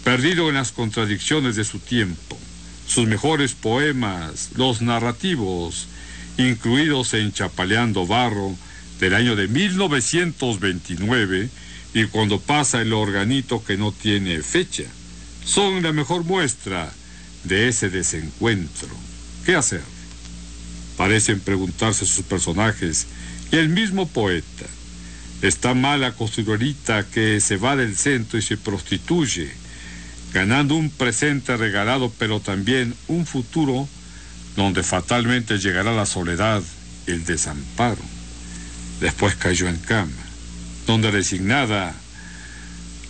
perdido 0.03 0.49
en 0.49 0.55
las 0.55 0.71
contradicciones 0.71 1.55
de 1.55 1.65
su 1.65 1.77
tiempo. 1.77 2.39
Sus 2.87 3.05
mejores 3.05 3.53
poemas, 3.53 4.53
los 4.55 4.81
narrativos, 4.81 5.85
incluidos 6.39 7.13
en 7.13 7.31
Chapaleando 7.31 8.07
Barro, 8.07 8.57
del 8.99 9.13
año 9.13 9.35
de 9.35 9.47
1929, 9.47 11.49
y 11.93 12.05
cuando 12.05 12.39
pasa 12.39 12.81
el 12.81 12.93
organito 12.93 13.63
que 13.63 13.77
no 13.77 13.91
tiene 13.91 14.41
fecha, 14.41 14.83
son 15.45 15.83
la 15.83 15.93
mejor 15.93 16.23
muestra 16.23 16.91
de 17.43 17.69
ese 17.69 17.89
desencuentro. 17.89 18.89
¿Qué 19.45 19.55
hacer? 19.55 19.83
Parecen 20.97 21.39
preguntarse 21.39 22.05
sus 22.05 22.25
personajes 22.25 23.05
y 23.51 23.57
el 23.57 23.69
mismo 23.69 24.07
poeta. 24.07 24.65
Está 25.41 25.73
mala 25.73 26.13
costurerita 26.13 27.05
que 27.05 27.39
se 27.39 27.57
va 27.57 27.75
del 27.75 27.95
centro 27.95 28.39
y 28.39 28.41
se 28.41 28.57
prostituye, 28.57 29.51
ganando 30.33 30.75
un 30.75 30.89
presente 30.89 31.55
regalado, 31.55 32.11
pero 32.17 32.39
también 32.39 32.95
un 33.07 33.25
futuro 33.25 33.87
donde 34.55 34.83
fatalmente 34.83 35.59
llegará 35.59 35.93
la 35.93 36.05
soledad 36.05 36.63
el 37.07 37.25
desamparo. 37.25 38.14
Después 38.99 39.35
cayó 39.35 39.67
en 39.67 39.77
cama, 39.77 40.11
donde 40.87 41.11
resignada 41.11 41.93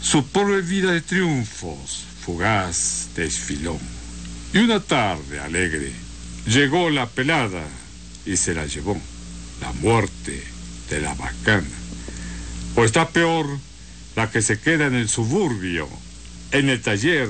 su 0.01 0.27
pobre 0.27 0.61
vida 0.61 0.91
de 0.91 1.01
triunfos 1.01 2.05
fugaz 2.25 3.09
desfiló. 3.15 3.79
Y 4.53 4.59
una 4.59 4.79
tarde 4.79 5.39
alegre 5.39 5.91
llegó 6.47 6.89
la 6.89 7.07
pelada 7.07 7.63
y 8.25 8.37
se 8.37 8.53
la 8.53 8.65
llevó, 8.65 8.99
la 9.61 9.71
muerte 9.73 10.43
de 10.89 11.01
la 11.01 11.13
bacana. 11.13 11.67
O 12.75 12.83
está 12.83 13.09
peor 13.09 13.47
la 14.15 14.31
que 14.31 14.41
se 14.41 14.59
queda 14.59 14.87
en 14.87 14.95
el 14.95 15.09
suburbio, 15.09 15.87
en 16.51 16.69
el 16.69 16.81
taller, 16.81 17.29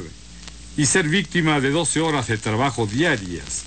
y 0.78 0.86
ser 0.86 1.08
víctima 1.08 1.62
de 1.62 1.72
12 1.72 2.02
horas 2.02 2.28
de 2.28 2.38
trabajo 2.38 2.86
diarias, 2.86 3.64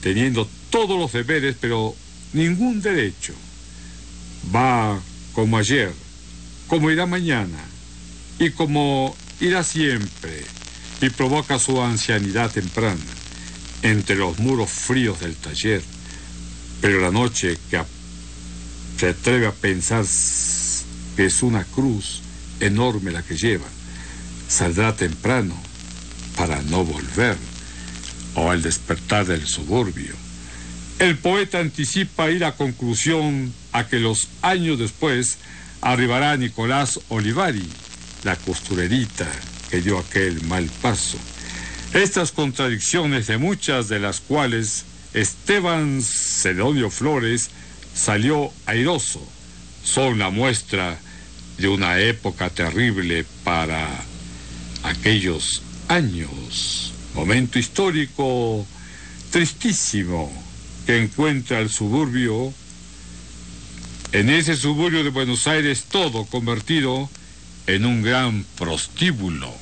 teniendo 0.00 0.48
todos 0.70 0.98
los 0.98 1.12
deberes, 1.12 1.56
pero 1.60 1.94
ningún 2.32 2.82
derecho. 2.82 3.34
Va 4.54 4.98
como 5.34 5.58
ayer, 5.58 5.92
como 6.66 6.90
irá 6.90 7.06
mañana, 7.06 7.58
y 8.38 8.50
como 8.50 9.16
irá 9.40 9.62
siempre 9.64 10.44
y 11.00 11.10
provoca 11.10 11.58
su 11.58 11.80
ancianidad 11.82 12.50
temprana 12.50 13.00
entre 13.82 14.16
los 14.16 14.38
muros 14.38 14.70
fríos 14.70 15.20
del 15.20 15.36
taller. 15.36 15.82
Pero 16.80 17.00
la 17.00 17.10
noche 17.10 17.58
que 17.70 17.80
se 18.98 19.08
atreve 19.08 19.46
a 19.46 19.52
pensar 19.52 20.04
que 21.16 21.26
es 21.26 21.42
una 21.42 21.64
cruz 21.64 22.22
enorme 22.60 23.10
la 23.10 23.22
que 23.22 23.36
lleva, 23.36 23.66
saldrá 24.48 24.96
temprano 24.96 25.54
para 26.36 26.62
no 26.62 26.84
volver 26.84 27.36
o 28.34 28.50
al 28.50 28.62
despertar 28.62 29.26
del 29.26 29.46
suburbio. 29.46 30.27
El 30.98 31.16
poeta 31.16 31.60
anticipa 31.60 32.28
ir 32.28 32.44
a 32.44 32.56
conclusión 32.56 33.54
a 33.70 33.86
que 33.86 34.00
los 34.00 34.28
años 34.42 34.80
después 34.80 35.38
arribará 35.80 36.36
Nicolás 36.36 36.98
Olivari, 37.08 37.68
la 38.24 38.34
costurerita 38.34 39.28
que 39.70 39.80
dio 39.80 39.98
aquel 39.98 40.42
mal 40.46 40.68
paso. 40.82 41.16
Estas 41.94 42.32
contradicciones 42.32 43.28
de 43.28 43.38
muchas 43.38 43.88
de 43.88 44.00
las 44.00 44.20
cuales 44.20 44.86
Esteban 45.14 46.02
Cedonio 46.02 46.90
Flores 46.90 47.50
salió 47.94 48.52
airoso 48.66 49.26
son 49.84 50.18
la 50.18 50.30
muestra 50.30 50.98
de 51.58 51.68
una 51.68 52.00
época 52.00 52.50
terrible 52.50 53.24
para 53.44 53.88
aquellos 54.82 55.62
años. 55.86 56.92
Momento 57.14 57.58
histórico 57.58 58.66
tristísimo 59.30 60.47
que 60.88 60.96
encuentra 60.96 61.58
el 61.58 61.68
suburbio, 61.68 62.50
en 64.12 64.30
ese 64.30 64.56
suburbio 64.56 65.04
de 65.04 65.10
Buenos 65.10 65.46
Aires 65.46 65.84
todo 65.84 66.24
convertido 66.24 67.10
en 67.66 67.84
un 67.84 68.02
gran 68.02 68.46
prostíbulo. 68.56 69.52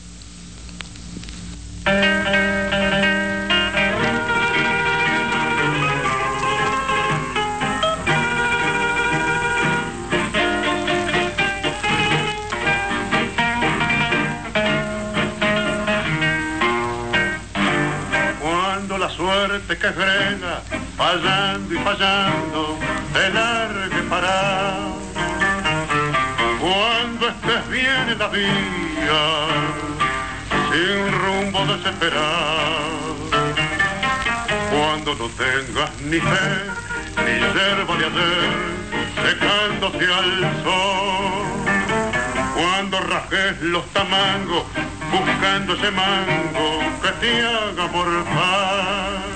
Cuando 18.41 18.97
fallando 21.07 21.73
y 21.73 21.79
fallando, 21.79 22.79
te 23.13 23.31
largue 23.31 24.03
para 24.11 24.77
cuando 26.59 27.29
estés 27.29 27.69
bien 27.69 28.09
en 28.09 28.19
la 28.19 28.29
vía, 28.29 29.25
sin 30.69 30.99
rumbo 31.23 31.65
desesperado. 31.73 33.15
Cuando 34.73 35.15
no 35.15 35.29
tengas 35.45 35.91
ni 36.01 36.19
fe, 36.19 36.49
ni 37.25 37.35
yerba 37.55 37.97
de 38.01 38.07
ayer, 38.11 38.51
secándose 39.23 40.13
al 40.13 40.63
sol. 40.65 41.47
Cuando 42.57 43.01
rajes 43.01 43.61
los 43.61 43.87
tamangos, 43.93 44.65
buscando 45.13 45.75
ese 45.75 45.91
mango 45.93 46.69
que 47.01 47.11
te 47.21 47.43
haga 47.43 47.87
morfar. 47.93 49.36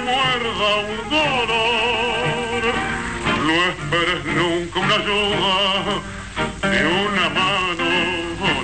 muerda 0.00 0.68
un 0.76 1.10
dolor, 1.10 2.62
no 3.46 3.54
esperes 3.70 4.24
nunca 4.24 4.78
una 4.80 4.94
ayuda, 4.94 5.54
ni 6.70 6.80
una 7.06 7.26
mano, 7.30 7.86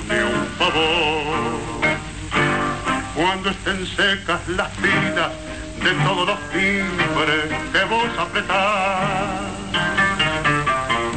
ni 0.08 0.18
un 0.18 0.46
favor. 0.58 1.54
Cuando 3.14 3.50
estén 3.50 3.86
secas 3.86 4.40
las 4.48 4.70
pilas 4.78 5.32
de 5.82 5.92
todos 6.04 6.26
los 6.26 6.40
timbres 6.50 7.44
que 7.72 7.84
vos 7.84 8.18
apretás, 8.18 9.42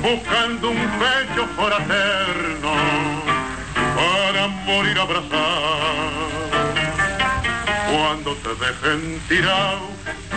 buscando 0.01 0.69
un 0.69 0.89
pecho 0.99 1.47
fraterno 1.55 2.73
para 3.95 4.47
morir 4.47 4.99
abrazado. 4.99 6.16
Cuando 8.07 8.31
te 8.35 8.55
dejen 8.55 9.19
tirado 9.27 9.89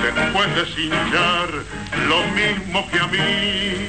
después 0.02 0.54
de 0.56 0.66
cinchar 0.74 1.48
lo 2.09 2.20
mismo 2.35 2.85
que 2.90 2.98
a 2.98 3.06
mí. 3.06 3.88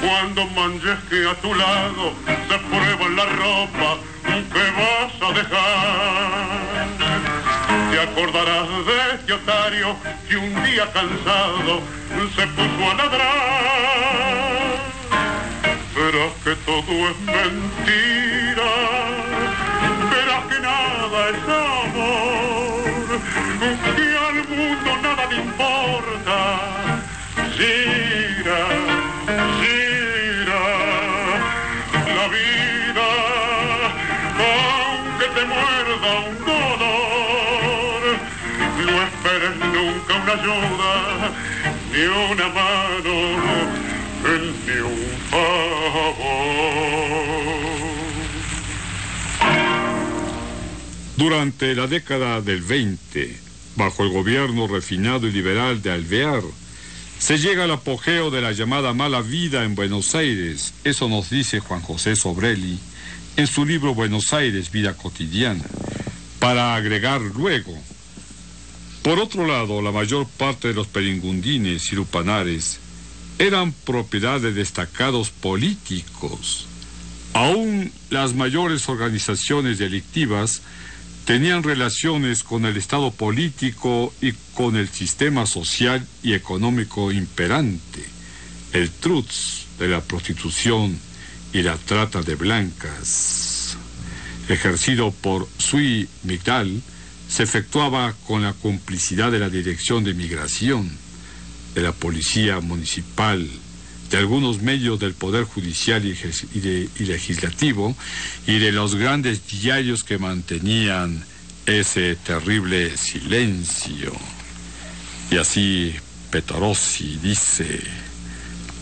Cuando 0.00 0.46
manches 0.54 0.98
que 1.10 1.28
a 1.28 1.34
tu 1.42 1.52
lado 1.52 2.12
se 2.48 2.58
prueba 2.70 3.08
la 3.16 3.24
ropa 3.24 3.98
que 4.22 4.70
vas 4.78 5.14
a 5.20 5.32
dejar. 5.32 6.86
Te 7.90 8.00
acordarás 8.02 8.68
de 8.86 9.14
este 9.16 9.32
otario 9.32 9.96
que 10.28 10.36
un 10.36 10.62
día 10.62 10.86
cansado 10.92 11.82
se 12.36 12.46
puso 12.46 12.82
a 12.88 12.94
ladrar. 12.94 13.98
Verás 15.92 16.34
que 16.44 16.54
todo 16.64 16.92
es 17.10 17.18
mentira, 17.18 18.70
verás 20.12 20.44
que 20.48 20.60
nada 20.60 21.30
es 21.30 21.42
amor, 21.42 21.87
que 23.08 24.18
al 24.18 24.48
mundo 24.48 24.90
nada 25.02 25.26
le 25.30 25.36
importa. 25.36 26.36
Gira, 27.56 28.60
gira, 29.60 30.64
la 32.16 32.26
vida, 32.28 33.08
aunque 34.38 35.26
te 35.36 35.44
muerda 35.46 36.08
un 36.28 36.34
dolor, 36.44 38.02
ayuda, 40.34 40.92
ni 41.90 42.04
una 42.04 42.48
mano, 42.48 43.77
Durante 51.18 51.74
la 51.74 51.88
década 51.88 52.40
del 52.40 52.62
20, 52.62 53.36
bajo 53.74 54.04
el 54.04 54.10
gobierno 54.10 54.68
refinado 54.68 55.26
y 55.26 55.32
liberal 55.32 55.82
de 55.82 55.90
Alvear, 55.90 56.44
se 57.18 57.38
llega 57.38 57.64
al 57.64 57.72
apogeo 57.72 58.30
de 58.30 58.40
la 58.40 58.52
llamada 58.52 58.92
mala 58.92 59.20
vida 59.20 59.64
en 59.64 59.74
Buenos 59.74 60.14
Aires. 60.14 60.74
Eso 60.84 61.08
nos 61.08 61.28
dice 61.28 61.58
Juan 61.58 61.80
José 61.80 62.14
Sobrelli 62.14 62.78
en 63.36 63.48
su 63.48 63.66
libro 63.66 63.96
Buenos 63.96 64.32
Aires, 64.32 64.70
Vida 64.70 64.94
Cotidiana, 64.94 65.64
para 66.38 66.76
agregar 66.76 67.20
luego. 67.20 67.76
Por 69.02 69.18
otro 69.18 69.44
lado, 69.44 69.82
la 69.82 69.90
mayor 69.90 70.28
parte 70.28 70.68
de 70.68 70.74
los 70.74 70.86
peringundines 70.86 71.90
y 71.90 71.96
lupanares 71.96 72.78
eran 73.40 73.72
propiedad 73.72 74.40
de 74.40 74.52
destacados 74.52 75.30
políticos. 75.30 76.68
Aún 77.32 77.90
las 78.08 78.34
mayores 78.34 78.88
organizaciones 78.88 79.78
delictivas 79.78 80.62
tenían 81.28 81.62
relaciones 81.62 82.42
con 82.42 82.64
el 82.64 82.78
Estado 82.78 83.10
político 83.10 84.14
y 84.22 84.32
con 84.54 84.76
el 84.76 84.88
sistema 84.88 85.44
social 85.44 86.06
y 86.22 86.32
económico 86.32 87.12
imperante, 87.12 88.02
el 88.72 88.90
trutz 88.90 89.66
de 89.78 89.88
la 89.88 90.00
prostitución 90.00 90.98
y 91.52 91.60
la 91.60 91.76
trata 91.76 92.22
de 92.22 92.34
blancas, 92.34 93.76
ejercido 94.48 95.10
por 95.10 95.46
Sui 95.58 96.08
Migdal, 96.22 96.80
se 97.28 97.42
efectuaba 97.42 98.14
con 98.26 98.42
la 98.42 98.54
complicidad 98.54 99.30
de 99.30 99.40
la 99.40 99.50
Dirección 99.50 100.04
de 100.04 100.14
Migración, 100.14 100.90
de 101.74 101.82
la 101.82 101.92
Policía 101.92 102.60
Municipal, 102.60 103.46
de 104.10 104.16
algunos 104.16 104.62
medios 104.62 104.98
del 104.98 105.14
Poder 105.14 105.44
Judicial 105.44 106.04
y, 106.04 107.04
Legislativo 107.04 107.94
y 108.46 108.58
de 108.58 108.72
los 108.72 108.94
grandes 108.94 109.46
diarios 109.46 110.02
que 110.02 110.18
mantenían 110.18 111.24
ese 111.66 112.16
terrible 112.16 112.96
silencio. 112.96 114.12
Y 115.30 115.36
así 115.36 115.94
Petarossi 116.30 117.18
dice, 117.22 117.80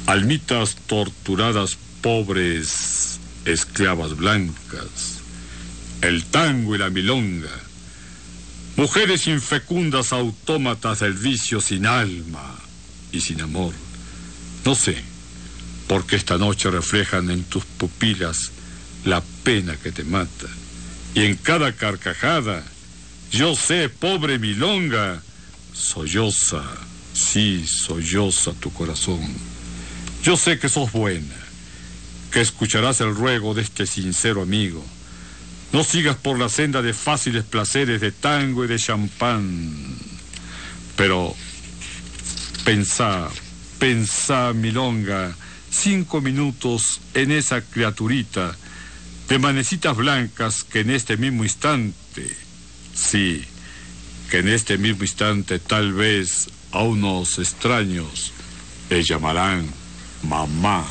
almitas 0.07 0.77
torturadas 0.87 1.77
pobres, 2.01 3.19
esclavas 3.45 4.17
blancas, 4.17 5.19
el 6.03 6.25
tango 6.25 6.77
y 6.77 6.79
la 6.79 6.91
milonga, 6.91 7.51
mujeres 8.77 9.27
infecundas 9.27 10.13
autómatas 10.13 11.01
del 11.01 11.15
vicio 11.15 11.61
sin 11.61 11.87
alma 11.87 12.61
y 13.11 13.21
sin 13.21 13.41
amor. 13.41 13.75
No 14.65 14.75
sé, 14.75 14.97
porque 15.87 16.17
esta 16.17 16.39
noche 16.39 16.71
reflejan 16.71 17.31
en 17.31 17.45
tus 17.45 17.65
pupilas 17.65 18.51
la 19.05 19.23
pena 19.45 19.77
que 19.77 19.93
te 19.93 20.05
mata. 20.05 20.47
Y 21.15 21.25
en 21.25 21.37
cada 21.37 21.73
carcajada, 21.73 22.63
yo 23.31 23.55
sé, 23.55 23.89
pobre 23.89 24.39
milonga, 24.39 25.23
solloza, 25.73 26.63
sí, 27.15 27.67
solloza 27.67 28.53
tu 28.55 28.73
corazón. 28.73 29.21
Yo 30.23 30.37
sé 30.37 30.59
que 30.59 30.69
sos 30.69 30.91
buena, 30.93 31.35
que 32.33 32.41
escucharás 32.41 33.01
el 33.01 33.15
ruego 33.15 33.55
de 33.55 33.63
este 33.63 33.87
sincero 33.87 34.43
amigo. 34.43 34.85
No 35.73 35.85
sigas 35.85 36.17
por 36.17 36.39
la 36.39 36.49
senda 36.49 36.83
de 36.83 36.93
fáciles 36.93 37.45
placeres 37.45 38.01
de 38.01 38.13
tango 38.13 38.65
y 38.65 38.69
de 38.69 38.79
champán. 38.79 39.97
Pero 40.97 41.35
pensá, 42.65 43.29
pensá, 43.79 44.53
milonga, 44.53 45.37
cinco 45.71 46.21
minutos 46.21 47.01
en 47.15 47.31
esa 47.33 47.61
criaturita 47.61 48.57
de 49.29 49.39
manecitas 49.39 49.97
blancas 49.97 50.65
que 50.65 50.81
en 50.81 50.91
este 50.91 51.17
mismo 51.17 51.45
instante, 51.45 52.37
sí, 52.95 53.45
que 54.31 54.39
en 54.39 54.49
este 54.49 54.79
mismo 54.79 55.03
instante 55.03 55.59
tal 55.59 55.93
vez 55.93 56.49
a 56.73 56.83
unos 56.83 57.39
extraños 57.39 58.33
le 58.91 59.03
llamarán 59.03 59.67
mamá. 60.23 60.87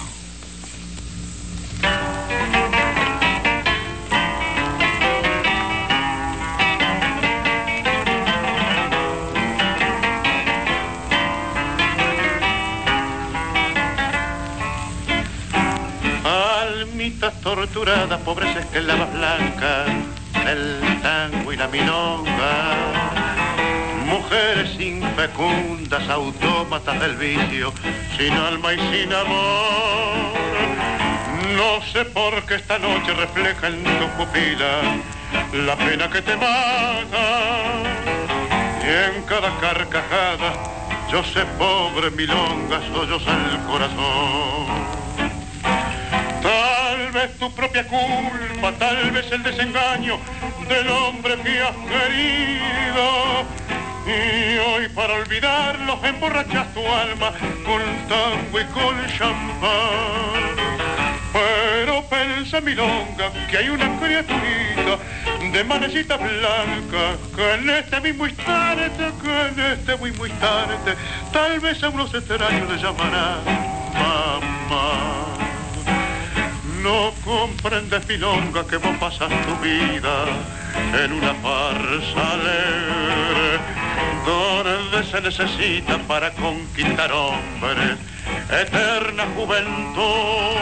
Torturadas, 17.56 18.20
pobres 18.22 18.54
esclavas 18.58 19.13
blancas 19.13 19.88
del 20.44 21.00
tango 21.02 21.54
y 21.54 21.56
la 21.56 21.68
milonga. 21.70 22.76
Mujeres 24.06 24.78
infecundas, 24.78 26.10
autómatas 26.10 27.00
del 27.00 27.15
vicio, 27.15 27.74
sin 28.18 28.34
alma 28.34 28.74
y 28.74 28.80
sin 28.91 29.13
amor. 29.13 30.34
No 31.56 31.82
sé 31.94 32.04
por 32.04 32.46
qué 32.46 32.56
esta 32.56 32.78
noche 32.78 33.13
refleja 33.13 33.68
en 33.68 33.84
tu 33.86 34.08
pupila 34.18 34.82
la 35.54 35.78
pena 35.78 36.10
que 36.10 36.22
te 36.22 36.36
mata. 36.36 37.26
Y 38.84 39.15
en 39.15 39.24
cada 39.24 39.58
carcajada, 39.62 40.52
yo 41.10 41.24
sé 41.24 41.46
pobre 41.58 42.12
milonga, 42.12 42.82
solloza 42.94 43.32
el 43.32 43.60
corazón 43.65 44.46
tu 47.39 47.52
propia 47.54 47.86
culpa, 47.88 48.71
tal 48.78 49.12
vez 49.12 49.32
el 49.32 49.43
desengaño 49.43 50.19
del 50.67 50.89
hombre 50.89 51.36
que 51.41 51.62
has 51.62 51.76
querido. 51.76 53.45
Y 54.06 54.58
hoy 54.60 54.88
para 54.89 55.15
olvidarlo 55.15 56.00
emborrachas 56.04 56.74
tu 56.74 56.80
alma 56.86 57.32
con 57.65 57.82
tango 58.08 58.60
y 58.60 58.65
con 58.65 59.08
champán. 59.17 60.56
Pero 61.34 62.04
pensa 62.08 62.62
milonga 62.62 63.32
que 63.50 63.58
hay 63.58 63.69
una 63.69 64.00
criaturita 64.00 65.00
de 65.52 65.63
manecita 65.63 66.17
blanca 66.17 67.17
que 67.36 67.54
en 67.54 67.69
este 67.69 68.02
mismo 68.02 68.28
instante, 68.28 69.12
que 69.21 69.48
en 69.48 69.60
este 69.74 69.98
mismo 69.98 70.26
instante, 70.26 70.95
tal 71.34 71.60
vez 71.60 71.84
a 71.84 71.89
unos 71.89 72.13
extraños 72.13 72.69
le 72.69 72.78
llamará 72.78 73.39
mamá. 73.93 75.35
No 76.86 77.12
comprendes, 77.24 78.08
milonga, 78.08 78.63
que 78.67 78.78
vos 78.78 78.95
pasas 79.00 79.30
tu 79.48 79.56
vida 79.56 80.26
en 81.04 81.13
una 81.13 81.34
farsa 81.34 82.34
alegre, 82.34 83.58
donde 84.24 85.04
se 85.10 85.19
necesita 85.19 85.98
para 86.08 86.30
conquistar 86.34 87.12
hombres 87.12 87.98
eterna 88.52 89.26
juventud. 89.36 90.54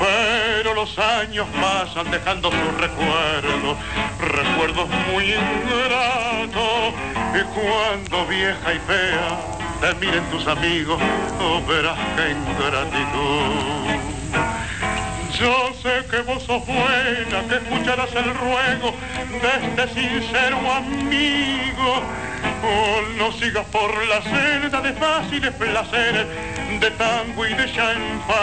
Pero 0.00 0.74
los 0.74 0.98
años 0.98 1.46
pasan 1.62 2.10
dejando 2.10 2.50
sus 2.50 2.74
recuerdos, 2.78 3.78
recuerdos 4.20 4.86
muy 5.10 5.32
ingratos, 5.32 6.92
y 7.32 7.42
cuando 7.56 8.26
vieja 8.26 8.74
y 8.74 8.78
fea 8.80 9.56
te 9.80 9.94
miren 9.94 10.24
tus 10.30 10.46
amigos, 10.46 11.00
oh, 11.40 11.62
verás 11.66 11.98
que 12.16 12.32
ingratitud. 12.32 13.85
Yo 15.38 15.70
sé 15.82 16.06
que 16.10 16.22
vos 16.22 16.42
sos 16.44 16.64
buena, 16.66 17.42
que 17.46 17.56
escucharás 17.56 18.14
el 18.14 18.34
ruego 18.34 18.94
de 19.42 19.66
este 19.66 19.94
sincero 19.94 20.58
amigo. 20.72 22.02
Oh, 22.64 23.00
no 23.18 23.30
sigas 23.32 23.66
por 23.66 23.90
la 24.06 24.22
senda 24.22 24.80
de 24.80 24.94
fáciles 24.94 25.52
placeres, 25.52 26.26
de 26.80 26.90
tango 26.92 27.46
y 27.46 27.52
de 27.52 27.70
champán. 27.70 28.36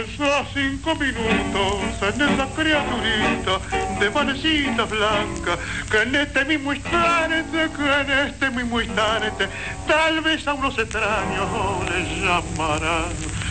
esos 0.00 0.46
cinco 0.54 0.94
minutos 0.94 2.14
en 2.14 2.22
esa 2.22 2.46
criaturita 2.56 4.00
de 4.00 4.10
manecita 4.10 4.84
blanca, 4.84 5.58
que 5.90 6.02
en 6.02 6.14
este 6.14 6.44
mismo 6.46 6.72
instante, 6.72 7.68
que 7.76 8.00
en 8.00 8.28
este 8.28 8.50
mismo 8.50 8.80
instante, 8.80 9.46
tal 9.86 10.22
vez 10.22 10.48
a 10.48 10.54
unos 10.54 10.78
extraños 10.78 11.90
les 11.90 12.22
llamarán 12.22 13.45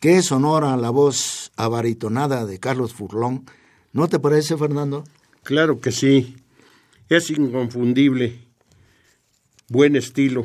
Qué 0.00 0.20
sonora 0.22 0.76
la 0.76 0.90
voz 0.90 1.52
abaritonada 1.56 2.44
de 2.44 2.58
Carlos 2.58 2.92
Furlón. 2.92 3.46
¿No 3.92 4.08
te 4.08 4.18
parece, 4.18 4.56
Fernando? 4.56 5.04
Claro 5.44 5.80
que 5.80 5.92
sí. 5.92 6.36
Es 7.08 7.30
inconfundible. 7.30 8.40
Buen 9.68 9.94
estilo. 9.94 10.44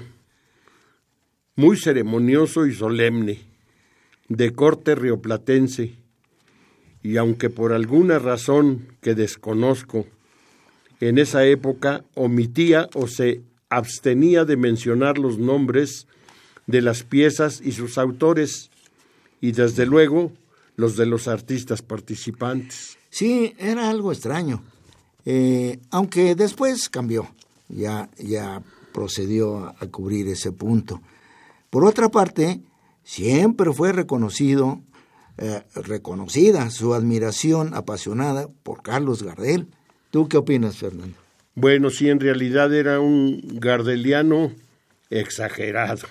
Muy 1.56 1.76
ceremonioso 1.76 2.68
y 2.68 2.76
solemne. 2.76 3.42
De 4.30 4.54
corte 4.54 4.94
rioplatense. 4.94 5.96
y 7.02 7.18
aunque 7.18 7.50
por 7.50 7.74
alguna 7.74 8.20
razón 8.20 8.98
que 9.02 9.16
desconozco, 9.16 10.06
en 11.00 11.18
esa 11.18 11.46
época 11.46 12.04
omitía 12.16 12.90
o 12.94 13.08
se 13.08 13.42
abstenía 13.70 14.46
de 14.46 14.58
mencionar 14.58 15.18
los 15.18 15.38
nombres 15.38 16.08
de 16.66 16.82
las 16.82 17.04
piezas 17.04 17.62
y 17.64 17.72
sus 17.72 17.98
autores, 17.98 18.70
y 19.42 19.52
desde 19.52 19.86
luego 19.86 20.32
los 20.76 20.96
de 20.98 21.06
los 21.06 21.28
artistas 21.28 21.82
participantes. 21.82 22.98
Sí, 23.10 23.56
era 23.58 23.90
algo 23.90 24.12
extraño, 24.12 24.64
eh, 25.26 25.80
aunque 25.90 26.36
después 26.36 26.90
cambió, 26.90 27.30
ya, 27.70 28.10
ya 28.18 28.62
procedió 28.94 29.76
a 29.80 29.88
cubrir 29.88 30.28
ese 30.28 30.52
punto. 30.52 31.02
Por 31.70 31.86
otra 31.86 32.10
parte, 32.10 32.62
siempre 33.04 33.74
fue 33.74 33.92
reconocido, 33.92 34.82
eh, 35.38 35.64
reconocida 35.76 36.70
su 36.70 36.94
admiración 36.94 37.74
apasionada 37.74 38.50
por 38.64 38.82
Carlos 38.82 39.24
Gardel. 39.24 39.68
¿Tú 40.12 40.28
qué 40.28 40.38
opinas, 40.38 40.78
Fernando? 40.78 41.27
Bueno, 41.60 41.90
sí, 41.90 42.08
en 42.08 42.20
realidad 42.20 42.72
era 42.72 43.00
un 43.00 43.42
gardeliano 43.60 44.54
exagerado, 45.10 46.08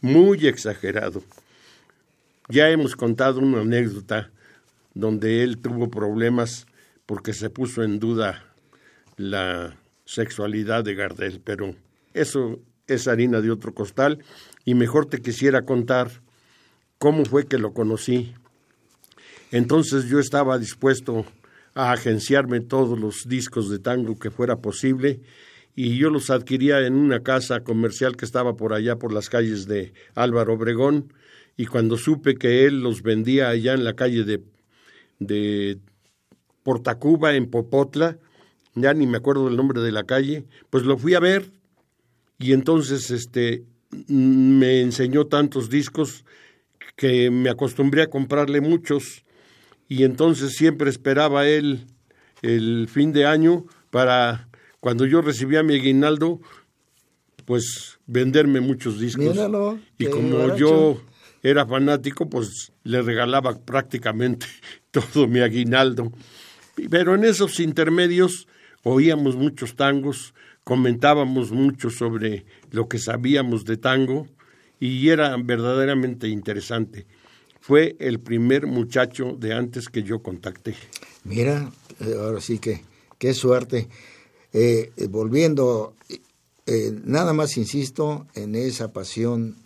muy 0.00 0.46
exagerado. 0.46 1.24
Ya 2.48 2.70
hemos 2.70 2.94
contado 2.94 3.40
una 3.40 3.62
anécdota 3.62 4.30
donde 4.94 5.42
él 5.42 5.58
tuvo 5.58 5.90
problemas 5.90 6.68
porque 7.04 7.32
se 7.32 7.50
puso 7.50 7.82
en 7.82 7.98
duda 7.98 8.44
la 9.16 9.76
sexualidad 10.04 10.84
de 10.84 10.94
Gardel, 10.94 11.40
pero 11.42 11.74
eso 12.14 12.60
es 12.86 13.08
harina 13.08 13.40
de 13.40 13.50
otro 13.50 13.74
costal 13.74 14.22
y 14.64 14.76
mejor 14.76 15.06
te 15.06 15.20
quisiera 15.20 15.62
contar 15.62 16.12
cómo 16.98 17.24
fue 17.24 17.48
que 17.48 17.58
lo 17.58 17.72
conocí. 17.72 18.34
Entonces 19.50 20.04
yo 20.04 20.20
estaba 20.20 20.58
dispuesto 20.58 21.26
a 21.78 21.92
agenciarme 21.92 22.58
todos 22.58 22.98
los 22.98 23.28
discos 23.28 23.70
de 23.70 23.78
tango 23.78 24.18
que 24.18 24.32
fuera 24.32 24.56
posible 24.56 25.20
y 25.76 25.96
yo 25.96 26.10
los 26.10 26.28
adquiría 26.28 26.84
en 26.84 26.96
una 26.96 27.22
casa 27.22 27.60
comercial 27.60 28.16
que 28.16 28.24
estaba 28.24 28.56
por 28.56 28.72
allá 28.72 28.96
por 28.96 29.12
las 29.12 29.30
calles 29.30 29.68
de 29.68 29.92
Álvaro 30.16 30.54
Obregón 30.54 31.12
y 31.56 31.66
cuando 31.66 31.96
supe 31.96 32.34
que 32.34 32.66
él 32.66 32.82
los 32.82 33.02
vendía 33.02 33.48
allá 33.48 33.74
en 33.74 33.84
la 33.84 33.94
calle 33.94 34.24
de, 34.24 34.42
de 35.20 35.78
Portacuba 36.64 37.36
en 37.36 37.48
Popotla, 37.48 38.18
ya 38.74 38.92
ni 38.92 39.06
me 39.06 39.18
acuerdo 39.18 39.46
del 39.46 39.56
nombre 39.56 39.80
de 39.80 39.92
la 39.92 40.02
calle, 40.02 40.46
pues 40.70 40.82
lo 40.82 40.98
fui 40.98 41.14
a 41.14 41.20
ver 41.20 41.48
y 42.40 42.54
entonces 42.54 43.12
este 43.12 43.62
me 44.08 44.80
enseñó 44.80 45.28
tantos 45.28 45.70
discos 45.70 46.24
que 46.96 47.30
me 47.30 47.50
acostumbré 47.50 48.02
a 48.02 48.10
comprarle 48.10 48.60
muchos 48.60 49.24
y 49.88 50.04
entonces 50.04 50.52
siempre 50.52 50.90
esperaba 50.90 51.46
él 51.46 51.86
el 52.42 52.88
fin 52.88 53.12
de 53.12 53.26
año 53.26 53.64
para 53.90 54.48
cuando 54.80 55.06
yo 55.06 55.22
recibía 55.22 55.62
mi 55.62 55.74
aguinaldo 55.74 56.40
pues 57.44 57.98
venderme 58.06 58.60
muchos 58.60 59.00
discos. 59.00 59.34
Y 59.96 60.06
como 60.06 60.54
yo 60.56 61.00
era 61.42 61.66
fanático 61.66 62.28
pues 62.28 62.72
le 62.84 63.02
regalaba 63.02 63.58
prácticamente 63.58 64.46
todo 64.90 65.26
mi 65.26 65.40
aguinaldo. 65.40 66.12
Pero 66.90 67.14
en 67.14 67.24
esos 67.24 67.58
intermedios 67.58 68.46
oíamos 68.82 69.36
muchos 69.36 69.74
tangos 69.74 70.34
comentábamos 70.68 71.50
mucho 71.50 71.88
sobre 71.88 72.44
lo 72.70 72.88
que 72.88 72.98
sabíamos 72.98 73.64
de 73.64 73.78
tango 73.78 74.26
y 74.78 75.08
era 75.08 75.34
verdaderamente 75.42 76.28
interesante. 76.28 77.06
Fue 77.60 77.96
el 77.98 78.20
primer 78.20 78.66
muchacho 78.66 79.36
de 79.38 79.52
antes 79.52 79.88
que 79.88 80.02
yo 80.02 80.22
contacté. 80.22 80.74
Mira, 81.24 81.70
eh, 82.00 82.14
ahora 82.18 82.40
sí 82.40 82.58
que 82.58 82.82
qué 83.18 83.34
suerte. 83.34 83.88
Eh, 84.52 84.92
eh, 84.96 85.06
volviendo, 85.08 85.94
nada 87.04 87.32
más 87.32 87.56
insisto 87.56 88.26
en 88.34 88.54
esa 88.54 88.92
pasión 88.92 89.56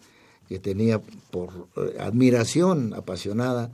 que 0.49 0.59
tenía 0.59 1.01
por 1.31 1.69
admiración 1.99 2.95
apasionada 2.95 3.71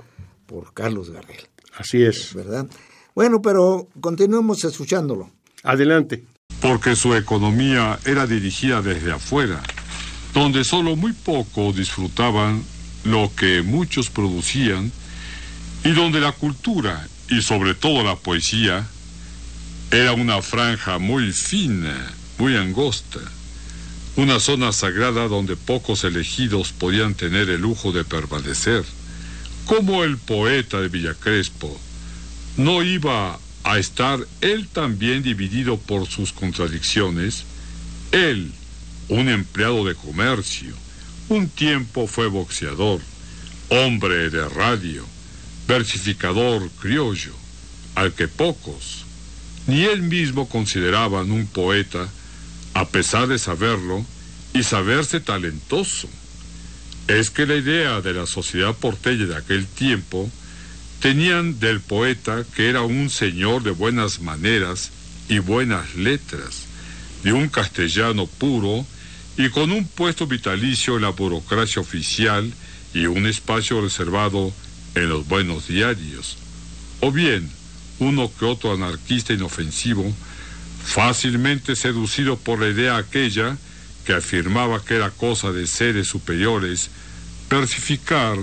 por 0.46 0.72
Carlos 0.74 1.10
Gardel. 1.10 1.48
Así 1.76 2.02
es. 2.02 2.34
¿Verdad? 2.34 2.66
Bueno, 3.14 3.42
pero 3.42 3.88
continuemos 4.00 4.64
escuchándolo. 4.64 5.30
Adelante 5.62 6.24
porque 6.60 6.96
su 6.96 7.14
economía 7.14 7.98
era 8.04 8.26
dirigida 8.26 8.82
desde 8.82 9.12
afuera, 9.12 9.62
donde 10.34 10.64
solo 10.64 10.96
muy 10.96 11.12
poco 11.12 11.72
disfrutaban 11.72 12.62
lo 13.04 13.32
que 13.34 13.62
muchos 13.62 14.10
producían 14.10 14.92
y 15.84 15.90
donde 15.90 16.20
la 16.20 16.32
cultura 16.32 17.06
y 17.30 17.42
sobre 17.42 17.74
todo 17.74 18.02
la 18.02 18.16
poesía 18.16 18.86
era 19.90 20.12
una 20.12 20.42
franja 20.42 20.98
muy 20.98 21.32
fina, 21.32 22.12
muy 22.38 22.56
angosta, 22.56 23.20
una 24.16 24.40
zona 24.40 24.72
sagrada 24.72 25.28
donde 25.28 25.56
pocos 25.56 26.04
elegidos 26.04 26.72
podían 26.72 27.14
tener 27.14 27.48
el 27.48 27.62
lujo 27.62 27.92
de 27.92 28.04
permanecer, 28.04 28.84
como 29.64 30.04
el 30.04 30.18
poeta 30.18 30.80
de 30.80 30.88
Villacrespo. 30.88 31.78
No 32.56 32.82
iba 32.82 33.38
a 33.64 33.78
estar 33.78 34.18
él 34.40 34.68
también 34.68 35.22
dividido 35.22 35.78
por 35.78 36.06
sus 36.06 36.32
contradicciones, 36.32 37.44
él, 38.12 38.52
un 39.08 39.28
empleado 39.28 39.84
de 39.84 39.94
comercio, 39.94 40.74
un 41.28 41.48
tiempo 41.48 42.06
fue 42.06 42.28
boxeador, 42.28 43.00
hombre 43.68 44.30
de 44.30 44.48
radio, 44.48 45.04
versificador 45.66 46.70
criollo, 46.80 47.32
al 47.94 48.12
que 48.12 48.28
pocos, 48.28 49.04
ni 49.66 49.84
él 49.84 50.02
mismo 50.02 50.48
consideraban 50.48 51.30
un 51.30 51.46
poeta, 51.46 52.08
a 52.74 52.88
pesar 52.88 53.26
de 53.26 53.38
saberlo 53.38 54.04
y 54.54 54.62
saberse 54.62 55.20
talentoso. 55.20 56.08
Es 57.06 57.30
que 57.30 57.46
la 57.46 57.56
idea 57.56 58.00
de 58.00 58.12
la 58.14 58.26
sociedad 58.26 58.74
porteña 58.74 59.26
de 59.26 59.36
aquel 59.36 59.66
tiempo 59.66 60.30
Tenían 61.00 61.60
del 61.60 61.80
poeta 61.80 62.44
que 62.56 62.68
era 62.68 62.82
un 62.82 63.08
señor 63.08 63.62
de 63.62 63.70
buenas 63.70 64.20
maneras 64.20 64.90
y 65.28 65.38
buenas 65.38 65.94
letras, 65.94 66.64
de 67.22 67.32
un 67.32 67.48
castellano 67.48 68.26
puro 68.26 68.84
y 69.38 69.50
con 69.50 69.70
un 69.70 69.86
puesto 69.86 70.26
vitalicio 70.26 70.96
en 70.96 71.02
la 71.02 71.10
burocracia 71.10 71.80
oficial 71.80 72.52
y 72.92 73.06
un 73.06 73.24
espacio 73.26 73.80
reservado 73.80 74.52
en 74.96 75.08
los 75.08 75.28
buenos 75.28 75.68
diarios. 75.68 76.36
O 77.00 77.12
bien, 77.12 77.48
uno 78.00 78.30
que 78.36 78.44
otro 78.44 78.72
anarquista 78.72 79.32
inofensivo, 79.32 80.12
fácilmente 80.84 81.76
seducido 81.76 82.36
por 82.36 82.58
la 82.58 82.68
idea 82.68 82.96
aquella 82.96 83.56
que 84.04 84.12
afirmaba 84.12 84.84
que 84.84 84.96
era 84.96 85.10
cosa 85.10 85.52
de 85.52 85.68
seres 85.68 86.08
superiores, 86.08 86.90
versificar 87.48 88.36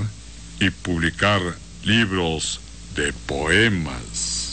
y 0.61 0.69
publicar 0.69 1.41
libros 1.83 2.61
de 2.95 3.11
poemas. 3.27 4.44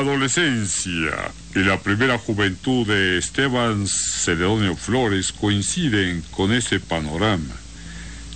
Adolescencia 0.00 1.30
y 1.54 1.60
la 1.60 1.78
primera 1.78 2.18
juventud 2.18 2.86
de 2.86 3.18
Esteban 3.18 3.86
Celedonio 3.86 4.74
Flores 4.76 5.32
coinciden 5.32 6.22
con 6.30 6.52
ese 6.52 6.80
panorama, 6.80 7.54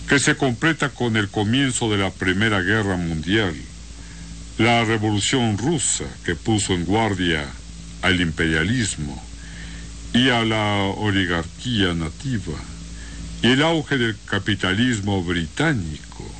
que 0.08 0.18
se 0.18 0.36
completa 0.36 0.90
con 0.90 1.16
el 1.16 1.28
comienzo 1.28 1.90
de 1.90 1.98
la 1.98 2.10
Primera 2.10 2.60
Guerra 2.60 2.96
Mundial, 2.96 3.54
la 4.58 4.84
Revolución 4.84 5.58
Rusa 5.58 6.04
que 6.24 6.34
puso 6.34 6.74
en 6.74 6.84
guardia 6.84 7.46
al 8.02 8.20
imperialismo 8.20 9.22
y 10.12 10.28
a 10.28 10.44
la 10.44 10.82
oligarquía 10.96 11.94
nativa, 11.94 12.58
y 13.42 13.48
el 13.48 13.62
auge 13.62 13.96
del 13.96 14.16
capitalismo 14.26 15.22
británico. 15.24 16.30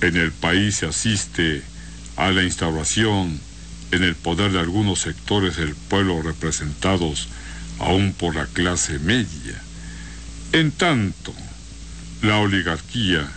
En 0.00 0.16
el 0.16 0.30
país 0.32 0.76
se 0.76 0.86
asiste 0.86 1.62
a 2.16 2.30
la 2.30 2.42
instauración 2.42 3.40
en 3.92 4.02
el 4.02 4.14
poder 4.14 4.52
de 4.52 4.60
algunos 4.60 5.00
sectores 5.00 5.56
del 5.56 5.74
pueblo 5.74 6.22
representados 6.22 7.28
aún 7.78 8.12
por 8.12 8.34
la 8.34 8.46
clase 8.46 8.98
media. 8.98 9.62
En 10.52 10.72
tanto, 10.72 11.34
la 12.22 12.38
oligarquía 12.38 13.28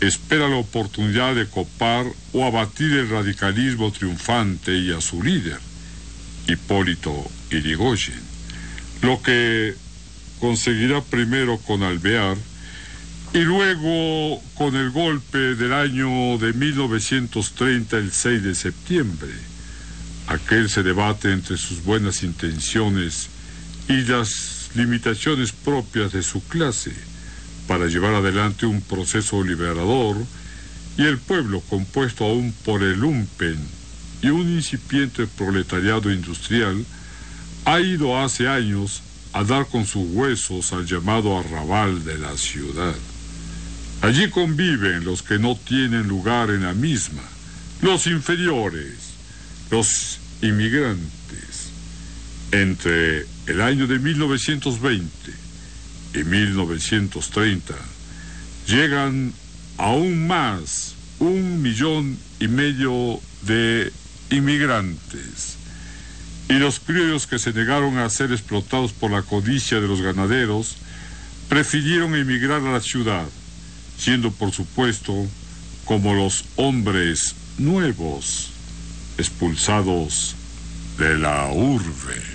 espera 0.00 0.48
la 0.48 0.56
oportunidad 0.56 1.34
de 1.34 1.46
copar 1.46 2.06
o 2.32 2.44
abatir 2.44 2.92
el 2.92 3.08
radicalismo 3.08 3.92
triunfante 3.92 4.76
y 4.76 4.92
a 4.92 5.00
su 5.00 5.22
líder, 5.22 5.58
Hipólito 6.48 7.30
Irigoyen, 7.50 8.20
lo 9.02 9.22
que 9.22 9.74
conseguirá 10.40 11.02
primero 11.02 11.58
con 11.58 11.82
Alvear 11.82 12.36
y 13.32 13.38
luego 13.38 14.42
con 14.54 14.74
el 14.76 14.90
golpe 14.90 15.38
del 15.38 15.72
año 15.72 16.36
de 16.38 16.52
1930, 16.52 17.96
el 17.96 18.12
6 18.12 18.42
de 18.42 18.54
septiembre. 18.54 19.51
Aquel 20.26 20.68
se 20.68 20.82
debate 20.82 21.32
entre 21.32 21.56
sus 21.56 21.82
buenas 21.82 22.22
intenciones 22.22 23.28
y 23.88 24.02
las 24.02 24.70
limitaciones 24.74 25.52
propias 25.52 26.12
de 26.12 26.22
su 26.22 26.42
clase 26.46 26.92
para 27.66 27.86
llevar 27.86 28.14
adelante 28.14 28.66
un 28.66 28.80
proceso 28.80 29.42
liberador 29.42 30.16
y 30.96 31.02
el 31.02 31.18
pueblo 31.18 31.60
compuesto 31.60 32.24
aún 32.24 32.54
por 32.64 32.82
el 32.82 33.00
lumpen 33.00 33.56
y 34.22 34.28
un 34.28 34.48
incipiente 34.48 35.26
proletariado 35.26 36.12
industrial 36.12 36.84
ha 37.64 37.80
ido 37.80 38.18
hace 38.18 38.48
años 38.48 39.02
a 39.32 39.44
dar 39.44 39.66
con 39.66 39.86
sus 39.86 40.06
huesos 40.10 40.72
al 40.72 40.86
llamado 40.86 41.38
arrabal 41.38 42.04
de 42.04 42.18
la 42.18 42.36
ciudad. 42.36 42.94
Allí 44.02 44.30
conviven 44.30 45.04
los 45.04 45.22
que 45.22 45.38
no 45.38 45.56
tienen 45.56 46.08
lugar 46.08 46.50
en 46.50 46.64
la 46.64 46.74
misma, 46.74 47.22
los 47.80 48.06
inferiores, 48.06 49.01
los 49.72 50.20
inmigrantes. 50.42 51.72
Entre 52.52 53.26
el 53.46 53.60
año 53.62 53.86
de 53.86 53.98
1920 53.98 55.08
y 56.14 56.24
1930 56.24 57.74
llegan 58.68 59.32
aún 59.78 60.26
más 60.26 60.94
un 61.18 61.62
millón 61.62 62.18
y 62.38 62.48
medio 62.48 63.18
de 63.46 63.90
inmigrantes. 64.30 65.56
Y 66.50 66.54
los 66.54 66.78
criollos 66.78 67.26
que 67.26 67.38
se 67.38 67.54
negaron 67.54 67.96
a 67.96 68.10
ser 68.10 68.30
explotados 68.30 68.92
por 68.92 69.10
la 69.10 69.22
codicia 69.22 69.80
de 69.80 69.88
los 69.88 70.02
ganaderos 70.02 70.76
prefirieron 71.48 72.14
emigrar 72.14 72.60
a 72.60 72.72
la 72.72 72.80
ciudad 72.80 73.26
siendo 73.96 74.30
por 74.32 74.52
supuesto 74.52 75.14
como 75.86 76.14
los 76.14 76.44
hombres 76.56 77.34
nuevos 77.56 78.51
expulsados 79.18 80.34
de 80.98 81.18
la 81.18 81.50
urbe. 81.52 82.32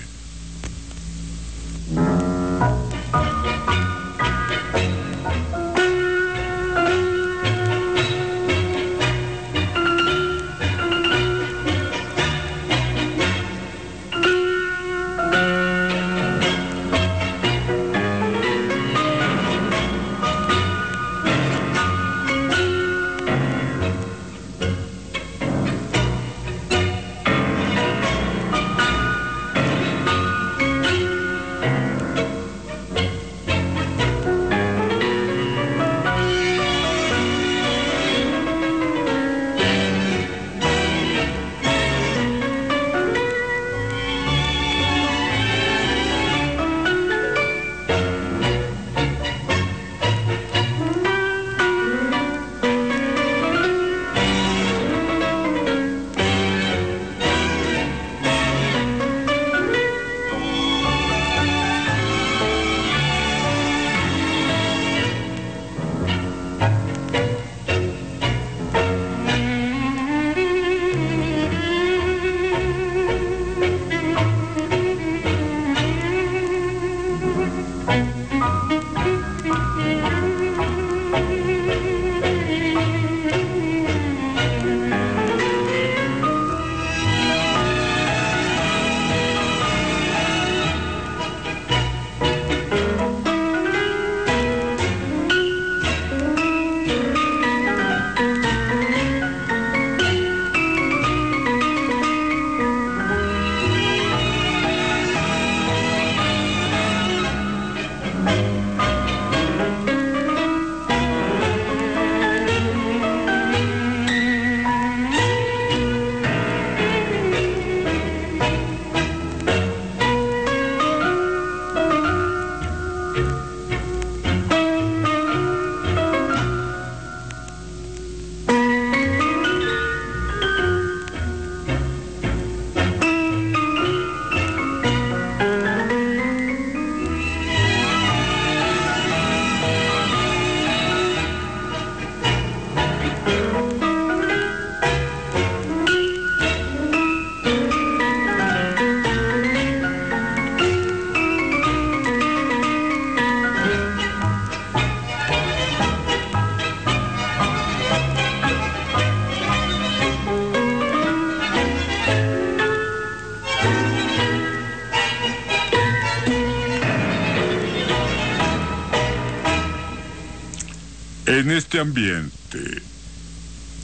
En 171.78 171.82
ambiente 171.82 172.82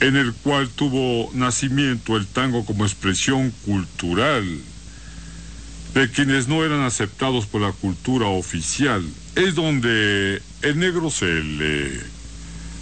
en 0.01 0.17
el 0.17 0.33
cual 0.33 0.67
tuvo 0.67 1.31
nacimiento 1.33 2.17
el 2.17 2.27
tango 2.27 2.65
como 2.65 2.83
expresión 2.83 3.51
cultural 3.63 4.45
de 5.93 6.11
quienes 6.11 6.49
no 6.49 6.65
eran 6.65 6.81
aceptados 6.81 7.45
por 7.45 7.61
la 7.61 7.71
cultura 7.71 8.27
oficial, 8.27 9.01
es 9.35 9.55
donde 9.55 10.41
el 10.61 10.77
negro 10.77 11.09
se. 11.09 12.03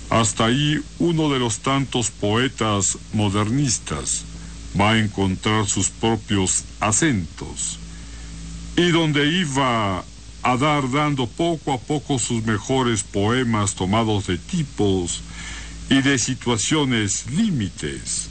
Hasta 0.10 0.46
ahí 0.46 0.82
uno 0.98 1.32
de 1.32 1.38
los 1.38 1.60
tantos 1.60 2.10
poetas 2.10 2.98
modernistas 3.14 4.24
va 4.82 4.94
a 4.94 5.00
encontrar 5.00 5.68
sus 5.68 5.90
propios 5.90 6.64
acentos 6.80 7.78
y 8.76 8.90
donde 8.90 9.28
iba 9.28 10.04
a 10.44 10.58
dar 10.58 10.92
dando 10.92 11.26
poco 11.26 11.74
a 11.74 11.80
poco 11.80 12.20
sus 12.20 12.44
mejores 12.44 13.04
poemas 13.04 13.76
tomados 13.76 14.28
de 14.28 14.38
tipos 14.38 15.22
y 15.90 16.02
de 16.02 16.20
situaciones 16.20 17.26
límites. 17.32 18.30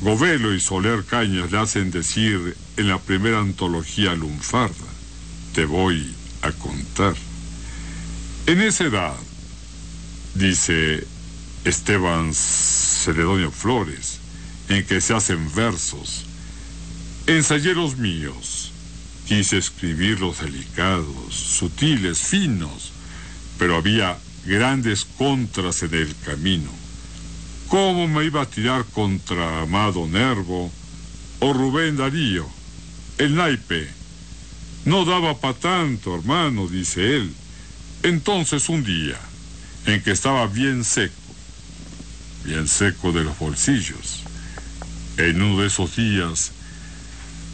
Govelo 0.00 0.54
y 0.54 0.60
Soler 0.60 1.04
Cañas 1.04 1.52
le 1.52 1.58
hacen 1.58 1.90
decir 1.90 2.56
en 2.76 2.88
la 2.88 2.98
primera 2.98 3.40
antología 3.40 4.14
lunfarda, 4.14 4.86
te 5.54 5.66
voy 5.66 6.14
a 6.42 6.50
contar. 6.52 7.14
En 8.46 8.60
esa 8.60 8.84
edad, 8.84 9.14
dice 10.34 11.06
Esteban 11.64 12.34
Celedonio 12.34 13.50
Flores, 13.50 14.18
en 14.68 14.84
que 14.84 15.00
se 15.00 15.14
hacen 15.14 15.54
versos, 15.54 16.24
ensayé 17.26 17.74
los 17.74 17.96
míos, 17.96 18.72
quise 19.26 19.58
escribir 19.58 20.20
los 20.20 20.40
delicados, 20.40 21.34
sutiles, 21.34 22.18
finos, 22.22 22.92
pero 23.58 23.76
había 23.76 24.18
grandes 24.44 25.04
contras 25.04 25.82
en 25.82 25.94
el 25.94 26.14
camino. 26.24 26.70
¿Cómo 27.68 28.06
me 28.06 28.24
iba 28.24 28.42
a 28.42 28.46
tirar 28.46 28.84
contra 28.84 29.62
Amado 29.62 30.06
Nervo 30.06 30.70
o 31.40 31.52
Rubén 31.52 31.96
Darío? 31.96 32.46
El 33.18 33.34
naipe. 33.36 33.88
No 34.84 35.04
daba 35.04 35.40
para 35.40 35.54
tanto, 35.54 36.14
hermano, 36.14 36.66
dice 36.68 37.16
él. 37.16 37.32
Entonces 38.02 38.68
un 38.68 38.84
día, 38.84 39.18
en 39.86 40.02
que 40.02 40.10
estaba 40.10 40.46
bien 40.46 40.84
seco, 40.84 41.14
bien 42.44 42.68
seco 42.68 43.12
de 43.12 43.24
los 43.24 43.38
bolsillos, 43.38 44.24
en 45.16 45.40
uno 45.40 45.62
de 45.62 45.68
esos 45.68 45.96
días 45.96 46.52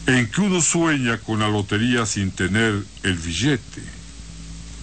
en 0.07 0.31
que 0.31 0.41
uno 0.41 0.61
sueña 0.61 1.19
con 1.19 1.41
la 1.41 1.49
lotería 1.49 2.07
sin 2.07 2.31
tener 2.31 2.83
el 3.03 3.15
billete, 3.15 3.83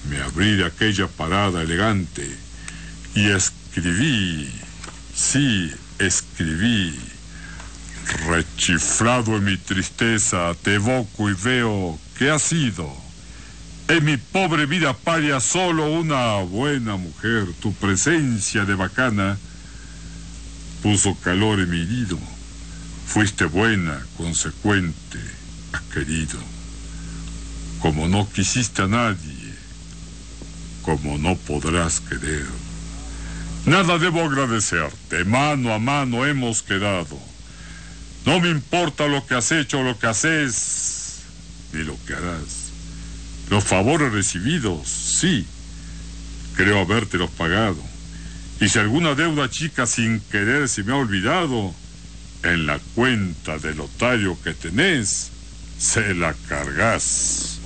me 0.10 0.22
abrí 0.22 0.56
de 0.56 0.66
aquella 0.66 1.08
parada 1.08 1.62
elegante 1.62 2.28
y 3.16 3.26
escribí, 3.28 4.50
sí, 5.14 5.72
escribí, 6.00 6.98
rechiflado 8.28 9.38
en 9.38 9.44
mi 9.44 9.58
tristeza, 9.58 10.54
te 10.62 10.76
evoco 10.76 11.30
y 11.30 11.34
veo 11.34 12.00
que 12.18 12.30
ha 12.30 12.40
sido 12.40 13.08
en 13.88 14.04
mi 14.04 14.18
pobre 14.18 14.66
vida 14.66 14.94
paria 14.94 15.40
solo 15.40 15.90
una 15.90 16.42
buena 16.42 16.98
mujer, 16.98 17.48
tu 17.62 17.74
presencia 17.74 18.66
de 18.66 18.76
bacana 18.76 19.38
puso 20.84 21.16
calor 21.16 21.60
en 21.62 21.70
mi 21.70 21.82
herido. 21.82 22.20
Fuiste 23.08 23.46
buena, 23.46 24.06
consecuente, 24.18 25.20
querido. 25.94 26.38
Como 27.80 28.08
no 28.08 28.30
quisiste 28.30 28.84
a 28.84 28.88
nadie, 28.88 29.54
como 30.84 31.18
no 31.18 31.36
podrás 31.36 32.02
querer. 32.02 32.46
Nada 33.66 33.98
debo 33.98 34.22
agradecerte, 34.24 35.26
mano 35.26 35.74
a 35.74 35.80
mano 35.80 36.26
hemos 36.26 36.62
quedado. 36.62 37.18
No 38.26 38.40
me 38.40 38.50
importa 38.50 39.08
lo 39.08 39.26
que 39.26 39.36
has 39.36 39.52
hecho, 39.52 39.84
lo 39.84 39.98
que 39.98 40.08
haces, 40.08 41.22
ni 41.74 41.84
lo 41.84 41.98
que 42.06 42.14
harás. 42.14 42.72
Los 43.50 43.64
favores 43.64 44.12
recibidos, 44.12 44.88
sí, 44.88 45.46
creo 46.56 46.80
habértelos 46.80 47.30
pagado. 47.32 47.82
Y 48.60 48.70
si 48.70 48.80
alguna 48.80 49.16
deuda 49.16 49.50
chica 49.50 49.86
sin 49.86 50.20
querer 50.20 50.68
se 50.68 50.84
me 50.84 50.94
ha 50.94 50.98
olvidado, 50.98 51.74
en 52.54 52.66
la 52.66 52.80
cuenta 52.96 53.58
del 53.58 53.80
otario 53.82 54.38
que 54.42 54.54
tenés, 54.54 55.32
se 55.78 56.14
la 56.14 56.34
cargas. 56.48 57.60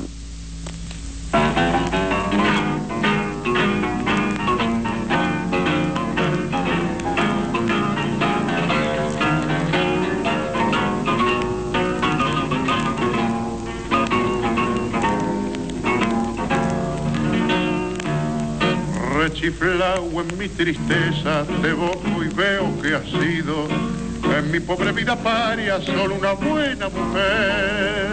Rechiflado 19.15 20.21
en 20.21 20.37
mi 20.37 20.49
tristeza, 20.49 21.45
te 21.61 21.73
boco 21.73 22.23
y 22.23 22.33
veo 22.33 22.81
que 22.81 22.95
has 22.95 23.05
sido 23.05 24.00
en 24.37 24.51
mi 24.51 24.59
pobre 24.59 24.91
vida 24.91 25.15
paria 25.15 25.81
solo 25.81 26.15
una 26.15 26.33
buena 26.33 26.89
mujer. 26.89 28.07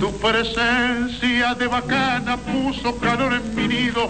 Tu 0.00 0.12
presencia 0.18 1.54
de 1.54 1.66
bacana 1.66 2.36
puso 2.36 2.96
calor 2.98 3.34
en 3.34 3.54
mi 3.54 3.68
nido. 3.68 4.08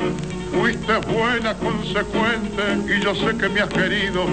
Fuiste 0.53 0.99
buena, 1.13 1.55
consecuente, 1.55 2.63
y 2.87 3.01
yo 3.03 3.15
sé 3.15 3.37
que 3.37 3.49
me 3.49 3.61
has 3.61 3.69
querido. 3.69 4.25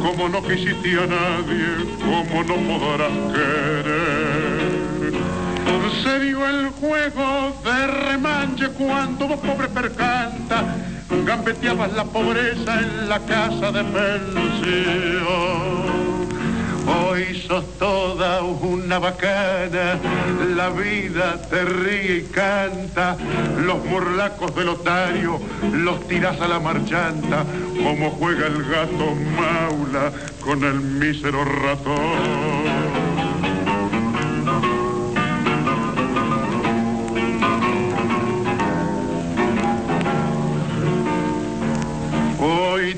Como 0.00 0.28
no 0.28 0.42
quisiste 0.42 0.98
a 0.98 1.06
nadie, 1.06 1.66
como 2.00 2.44
no 2.44 2.56
podrás 2.78 3.12
querer. 3.34 4.70
Se 6.02 6.18
dio 6.20 6.48
el 6.48 6.68
juego 6.70 7.56
de 7.64 7.86
remanche 7.86 8.68
cuando 8.68 9.28
vos 9.28 9.40
pobre 9.40 9.68
percanta 9.68 10.64
gambeteabas 11.24 11.92
la 11.92 12.04
pobreza 12.04 12.80
en 12.80 13.08
la 13.08 13.18
casa 13.20 13.72
de 13.72 13.84
pensión. 13.84 15.30
Hoy 16.86 17.42
sos 17.46 17.64
toda 17.78 18.42
una 18.42 18.98
bacana, 18.98 19.98
la 20.56 20.70
vida 20.70 21.40
te 21.48 21.64
ríe 21.64 22.16
y 22.16 22.22
canta, 22.32 23.16
los 23.64 23.84
morlacos 23.84 24.54
del 24.54 24.70
otario 24.70 25.40
los 25.72 26.06
tiras 26.08 26.40
a 26.40 26.48
la 26.48 26.58
marchanta, 26.58 27.44
como 27.82 28.10
juega 28.10 28.46
el 28.46 28.64
gato 28.64 29.14
maula 29.36 30.12
con 30.40 30.64
el 30.64 30.80
mísero 30.80 31.44
ratón. 31.44 32.99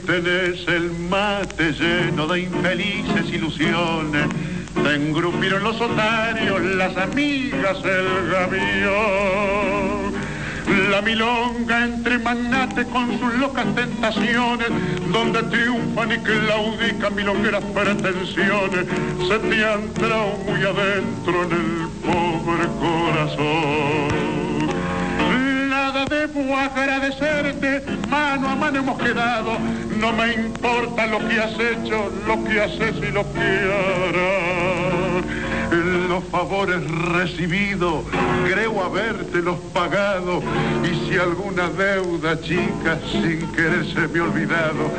Tenés 0.07 0.67
el 0.69 0.91
mate 1.09 1.73
lleno 1.73 2.27
de 2.27 2.41
infelices 2.41 3.33
ilusiones. 3.33 4.27
Te 4.83 4.95
engrupieron 4.95 5.63
los 5.63 5.81
otarios, 5.81 6.61
las 6.61 6.97
amigas, 6.97 7.79
el 7.85 8.31
gavión. 8.31 10.13
La 10.91 11.03
milonga 11.03 11.85
entre 11.85 12.19
magnates 12.19 12.87
con 12.87 13.19
sus 13.19 13.35
locas 13.35 13.67
tentaciones, 13.75 14.69
donde 15.11 15.43
triunfan 15.45 16.13
y 16.13 16.19
claudican 16.19 17.15
milongueras 17.15 17.65
pretensiones, 17.65 18.87
se 19.29 19.39
te 19.39 19.65
han 19.65 19.93
muy 20.47 20.61
adentro 20.63 21.45
en 21.45 21.53
el 21.53 21.89
pobre 22.03 22.67
corazón 22.81 24.22
debo 26.13 26.57
agradecerte, 26.57 27.83
mano 28.11 28.49
a 28.49 28.55
mano 28.55 28.79
hemos 28.79 29.01
quedado, 29.01 29.57
no 29.99 30.13
me 30.13 30.35
importa 30.35 31.07
lo 31.07 31.19
que 31.27 31.41
has 31.41 31.59
hecho, 31.59 32.13
lo 32.27 32.45
que 32.45 32.61
haces 32.61 32.97
y 32.97 33.11
lo 33.11 33.25
que 33.33 33.41
harás. 33.41 35.25
Los 36.09 36.25
favores 36.25 36.83
recibidos, 37.17 38.05
creo 38.45 38.85
habértelos 38.85 39.59
pagado, 39.73 40.43
y 40.85 41.09
si 41.09 41.19
alguna 41.19 41.71
deuda 41.71 42.39
chica 42.43 42.99
sin 43.11 43.51
querer 43.53 43.87
se 43.87 44.07
me 44.09 44.21
olvidado, 44.21 44.91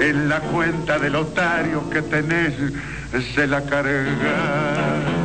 en 0.00 0.28
la 0.28 0.40
cuenta 0.40 0.98
del 0.98 1.16
otario 1.16 1.88
que 1.88 2.02
tenés 2.02 2.52
se 3.34 3.46
la 3.46 3.62
carga. 3.62 5.17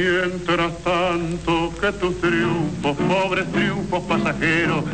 Mientras 0.00 0.72
tanto 0.82 1.74
que 1.78 1.92
tus 1.92 2.18
triunfos, 2.22 2.96
pobres 3.06 3.52
triunfos 3.52 4.02
pasajeros, 4.04 4.84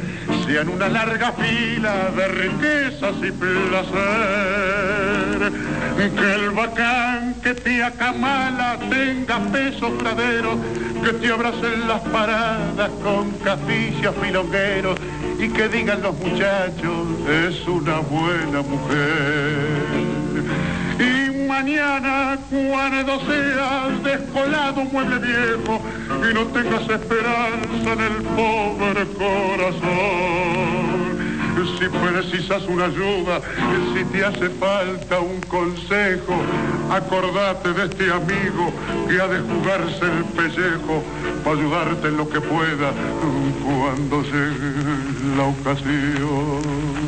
sean 0.44 0.68
una 0.68 0.88
larga 0.88 1.30
fila 1.30 2.10
de 2.10 2.26
riquezas 2.26 3.14
y 3.22 3.30
placeres 3.30 3.92
Que 5.96 6.34
el 6.34 6.50
bacán 6.50 7.36
que 7.40 7.54
te 7.54 7.84
acamala 7.84 8.80
tenga 8.90 9.38
peso 9.52 9.90
pradero, 9.96 10.58
que 11.04 11.12
te 11.12 11.28
abracen 11.32 11.86
las 11.86 12.00
paradas 12.00 12.90
con 13.04 13.30
caficias 13.44 14.12
filongueros 14.20 14.98
y 15.38 15.48
que 15.50 15.68
digan 15.68 16.02
los 16.02 16.18
muchachos, 16.18 17.06
es 17.28 17.64
una 17.68 18.00
buena 18.00 18.62
mujer. 18.62 20.15
Mañana 21.56 22.36
cuando 22.50 23.18
seas 23.20 24.02
descolado 24.04 24.84
mueble 24.92 25.18
viejo 25.20 25.80
y 26.30 26.34
no 26.34 26.44
tengas 26.48 26.82
esperanza 26.82 27.92
en 27.94 28.00
el 28.00 28.22
pobre 28.36 29.06
corazón 29.16 30.86
si 31.78 31.88
precisas 31.88 32.62
una 32.68 32.84
ayuda, 32.84 33.40
si 33.94 34.04
te 34.04 34.24
hace 34.24 34.48
falta 34.50 35.20
un 35.20 35.40
consejo, 35.42 36.36
acordate 36.90 37.72
de 37.72 37.84
este 37.86 38.12
amigo 38.12 38.72
que 39.08 39.20
ha 39.20 39.26
de 39.26 39.40
jugarse 39.40 40.04
el 40.04 40.24
pellejo 40.36 41.02
para 41.44 41.56
ayudarte 41.56 42.08
en 42.08 42.16
lo 42.16 42.28
que 42.28 42.40
pueda 42.40 42.92
cuando 43.64 44.22
llegue 44.22 45.36
la 45.36 45.44
ocasión. 45.44 47.05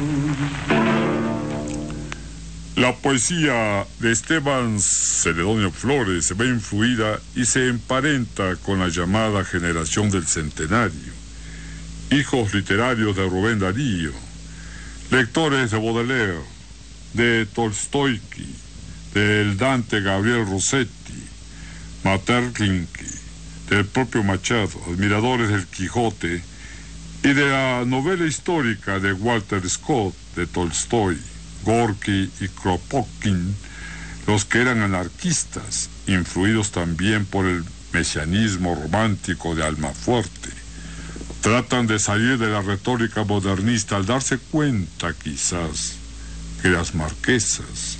La 2.78 2.94
poesía 2.94 3.84
de 3.98 4.12
Esteban 4.12 4.78
Celedonio 4.80 5.72
Flores 5.72 6.26
se 6.26 6.34
ve 6.34 6.46
influida 6.46 7.18
y 7.34 7.44
se 7.44 7.66
emparenta 7.66 8.54
con 8.54 8.78
la 8.78 8.86
llamada 8.86 9.44
generación 9.44 10.10
del 10.10 10.24
centenario, 10.28 11.12
hijos 12.12 12.54
literarios 12.54 13.16
de 13.16 13.28
Rubén 13.28 13.58
Darío, 13.58 14.12
lectores 15.10 15.72
de 15.72 15.76
Baudelaire, 15.76 16.38
de 17.14 17.46
Tolstoyki, 17.46 18.46
del 19.12 19.56
Dante 19.56 20.00
Gabriel 20.00 20.46
Rossetti, 20.46 21.24
Materlinki, 22.04 23.10
del 23.70 23.86
propio 23.86 24.22
Machado, 24.22 24.80
admiradores 24.86 25.48
del 25.48 25.66
Quijote 25.66 26.44
y 27.24 27.28
de 27.32 27.44
la 27.44 27.84
novela 27.84 28.24
histórica 28.24 29.00
de 29.00 29.12
Walter 29.14 29.68
Scott, 29.68 30.14
de 30.36 30.46
Tolstoy, 30.46 31.18
Gorky 31.68 32.30
y 32.40 32.48
Kropotkin, 32.48 33.54
los 34.26 34.46
que 34.46 34.62
eran 34.62 34.80
anarquistas, 34.80 35.90
influidos 36.06 36.70
también 36.70 37.26
por 37.26 37.44
el 37.44 37.62
mesianismo 37.92 38.74
romántico 38.74 39.54
de 39.54 39.64
Almafuerte 39.64 40.48
tratan 41.42 41.86
de 41.86 41.98
salir 41.98 42.38
de 42.38 42.48
la 42.48 42.62
retórica 42.62 43.24
modernista 43.24 43.96
al 43.96 44.06
darse 44.06 44.38
cuenta 44.38 45.12
quizás 45.12 45.94
que 46.62 46.68
las 46.68 46.94
marquesas, 46.94 47.98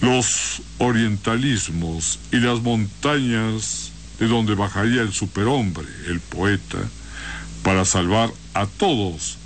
los 0.00 0.62
orientalismos 0.78 2.18
y 2.32 2.38
las 2.38 2.60
montañas 2.60 3.92
de 4.18 4.26
donde 4.26 4.54
bajaría 4.54 5.02
el 5.02 5.12
superhombre, 5.12 5.86
el 6.08 6.20
poeta, 6.20 6.78
para 7.62 7.84
salvar 7.84 8.30
a 8.54 8.66
todos, 8.66 9.38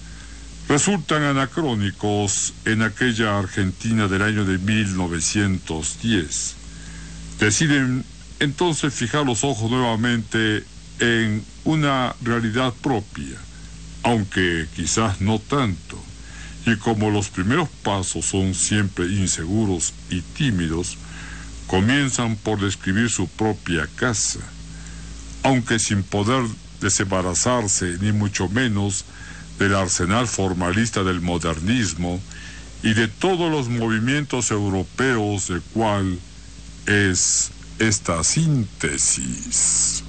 resultan 0.70 1.24
anacrónicos 1.24 2.54
en 2.64 2.82
aquella 2.82 3.40
Argentina 3.40 4.06
del 4.06 4.22
año 4.22 4.44
de 4.44 4.56
1910. 4.56 6.54
Deciden 7.40 8.04
entonces 8.38 8.94
fijar 8.94 9.26
los 9.26 9.42
ojos 9.42 9.68
nuevamente 9.68 10.62
en 11.00 11.44
una 11.64 12.14
realidad 12.22 12.72
propia, 12.82 13.36
aunque 14.04 14.68
quizás 14.76 15.20
no 15.20 15.40
tanto. 15.40 16.00
Y 16.64 16.76
como 16.76 17.10
los 17.10 17.30
primeros 17.30 17.68
pasos 17.82 18.26
son 18.26 18.54
siempre 18.54 19.06
inseguros 19.06 19.92
y 20.08 20.20
tímidos, 20.20 20.98
comienzan 21.66 22.36
por 22.36 22.60
describir 22.60 23.10
su 23.10 23.26
propia 23.26 23.88
casa, 23.96 24.38
aunque 25.42 25.80
sin 25.80 26.04
poder 26.04 26.44
desembarazarse 26.80 27.96
ni 28.00 28.12
mucho 28.12 28.48
menos 28.48 29.04
del 29.60 29.76
arsenal 29.76 30.26
formalista 30.26 31.04
del 31.04 31.20
modernismo 31.20 32.18
y 32.82 32.94
de 32.94 33.08
todos 33.08 33.52
los 33.52 33.68
movimientos 33.68 34.50
europeos 34.50 35.48
de 35.48 35.60
cual 35.74 36.18
es 36.86 37.50
esta 37.78 38.24
síntesis. 38.24 40.02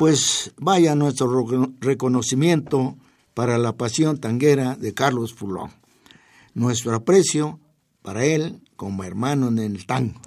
Pues 0.00 0.54
vaya 0.56 0.94
nuestro 0.94 1.46
reconocimiento 1.78 2.96
para 3.34 3.58
la 3.58 3.76
pasión 3.76 4.18
tanguera 4.18 4.74
de 4.74 4.94
Carlos 4.94 5.34
Fulón. 5.34 5.72
Nuestro 6.54 6.94
aprecio 6.94 7.60
para 8.00 8.24
él 8.24 8.62
como 8.76 9.04
hermano 9.04 9.48
en 9.48 9.58
el 9.58 9.84
tango. 9.84 10.18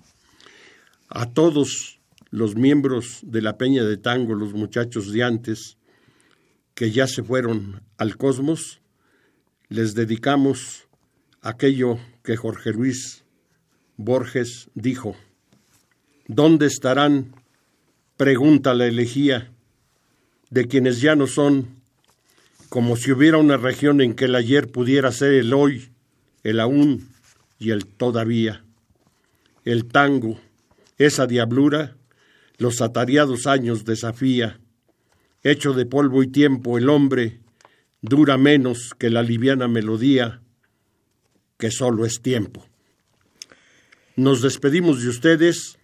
A 1.10 1.26
todos 1.26 2.00
los 2.30 2.56
miembros 2.56 3.22
de 3.24 3.42
la 3.42 3.58
Peña 3.58 3.84
de 3.84 3.98
Tango, 3.98 4.36
los 4.36 4.54
muchachos 4.54 5.12
de 5.12 5.24
antes, 5.24 5.80
que 6.76 6.92
ya 6.92 7.08
se 7.08 7.24
fueron 7.24 7.82
al 7.98 8.16
cosmos, 8.16 8.80
les 9.70 9.96
dedicamos 9.96 10.88
aquello 11.42 11.98
que 12.24 12.38
Jorge 12.38 12.74
Luis 12.74 13.24
Borges 13.98 14.70
dijo. 14.76 15.16
¿Dónde 16.28 16.68
estarán? 16.68 17.34
Pregunta 18.18 18.76
la 18.76 18.86
elegía 18.86 19.53
de 20.54 20.68
quienes 20.68 21.02
ya 21.02 21.16
no 21.16 21.26
son, 21.26 21.68
como 22.70 22.96
si 22.96 23.12
hubiera 23.12 23.40
una 23.40 23.58
región 23.58 24.02
en 24.02 24.14
que 24.14 24.26
el 24.26 24.36
ayer 24.36 24.72
pudiera 24.72 25.12
ser 25.12 25.34
el 25.34 25.52
hoy, 25.52 25.90
el 26.44 26.60
aún 26.60 27.10
y 27.58 27.72
el 27.72 27.88
todavía. 27.88 28.64
El 29.66 29.86
tango, 29.86 30.40
esa 31.00 31.26
diablura, 31.26 31.96
los 32.60 32.82
atareados 32.82 33.48
años 33.48 33.84
desafía. 33.84 34.60
Hecho 35.42 35.74
de 35.74 35.88
polvo 35.88 36.22
y 36.22 36.28
tiempo 36.28 36.78
el 36.78 36.88
hombre 36.88 37.40
dura 38.04 38.38
menos 38.38 38.92
que 39.00 39.10
la 39.10 39.24
liviana 39.24 39.68
melodía, 39.68 40.40
que 41.58 41.72
solo 41.72 42.06
es 42.06 42.22
tiempo. 42.22 42.64
Nos 44.16 44.44
despedimos 44.44 45.02
de 45.02 45.10
ustedes. 45.10 45.80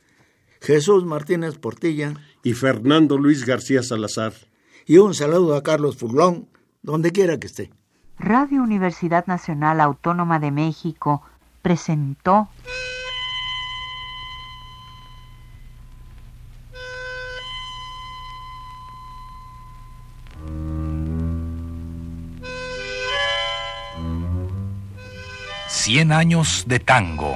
Jesús 0.61 1.05
Martínez 1.05 1.57
Portilla 1.57 2.13
y 2.43 2.53
Fernando 2.53 3.17
Luis 3.17 3.47
García 3.47 3.81
Salazar. 3.81 4.48
Y 4.89 4.97
un 4.97 5.13
saludo 5.13 5.55
a 5.55 5.61
Carlos 5.61 5.97
Furlón, 5.97 6.49
donde 6.81 7.11
quiera 7.11 7.39
que 7.39 7.45
esté. 7.45 7.71
Radio 8.17 8.63
Universidad 8.63 9.27
Nacional 9.27 9.81
Autónoma 9.81 10.39
de 10.39 10.49
México 10.49 11.21
presentó 11.61 12.49
Cien 25.67 26.11
años 26.11 26.63
de 26.65 26.79
tango. 26.79 27.35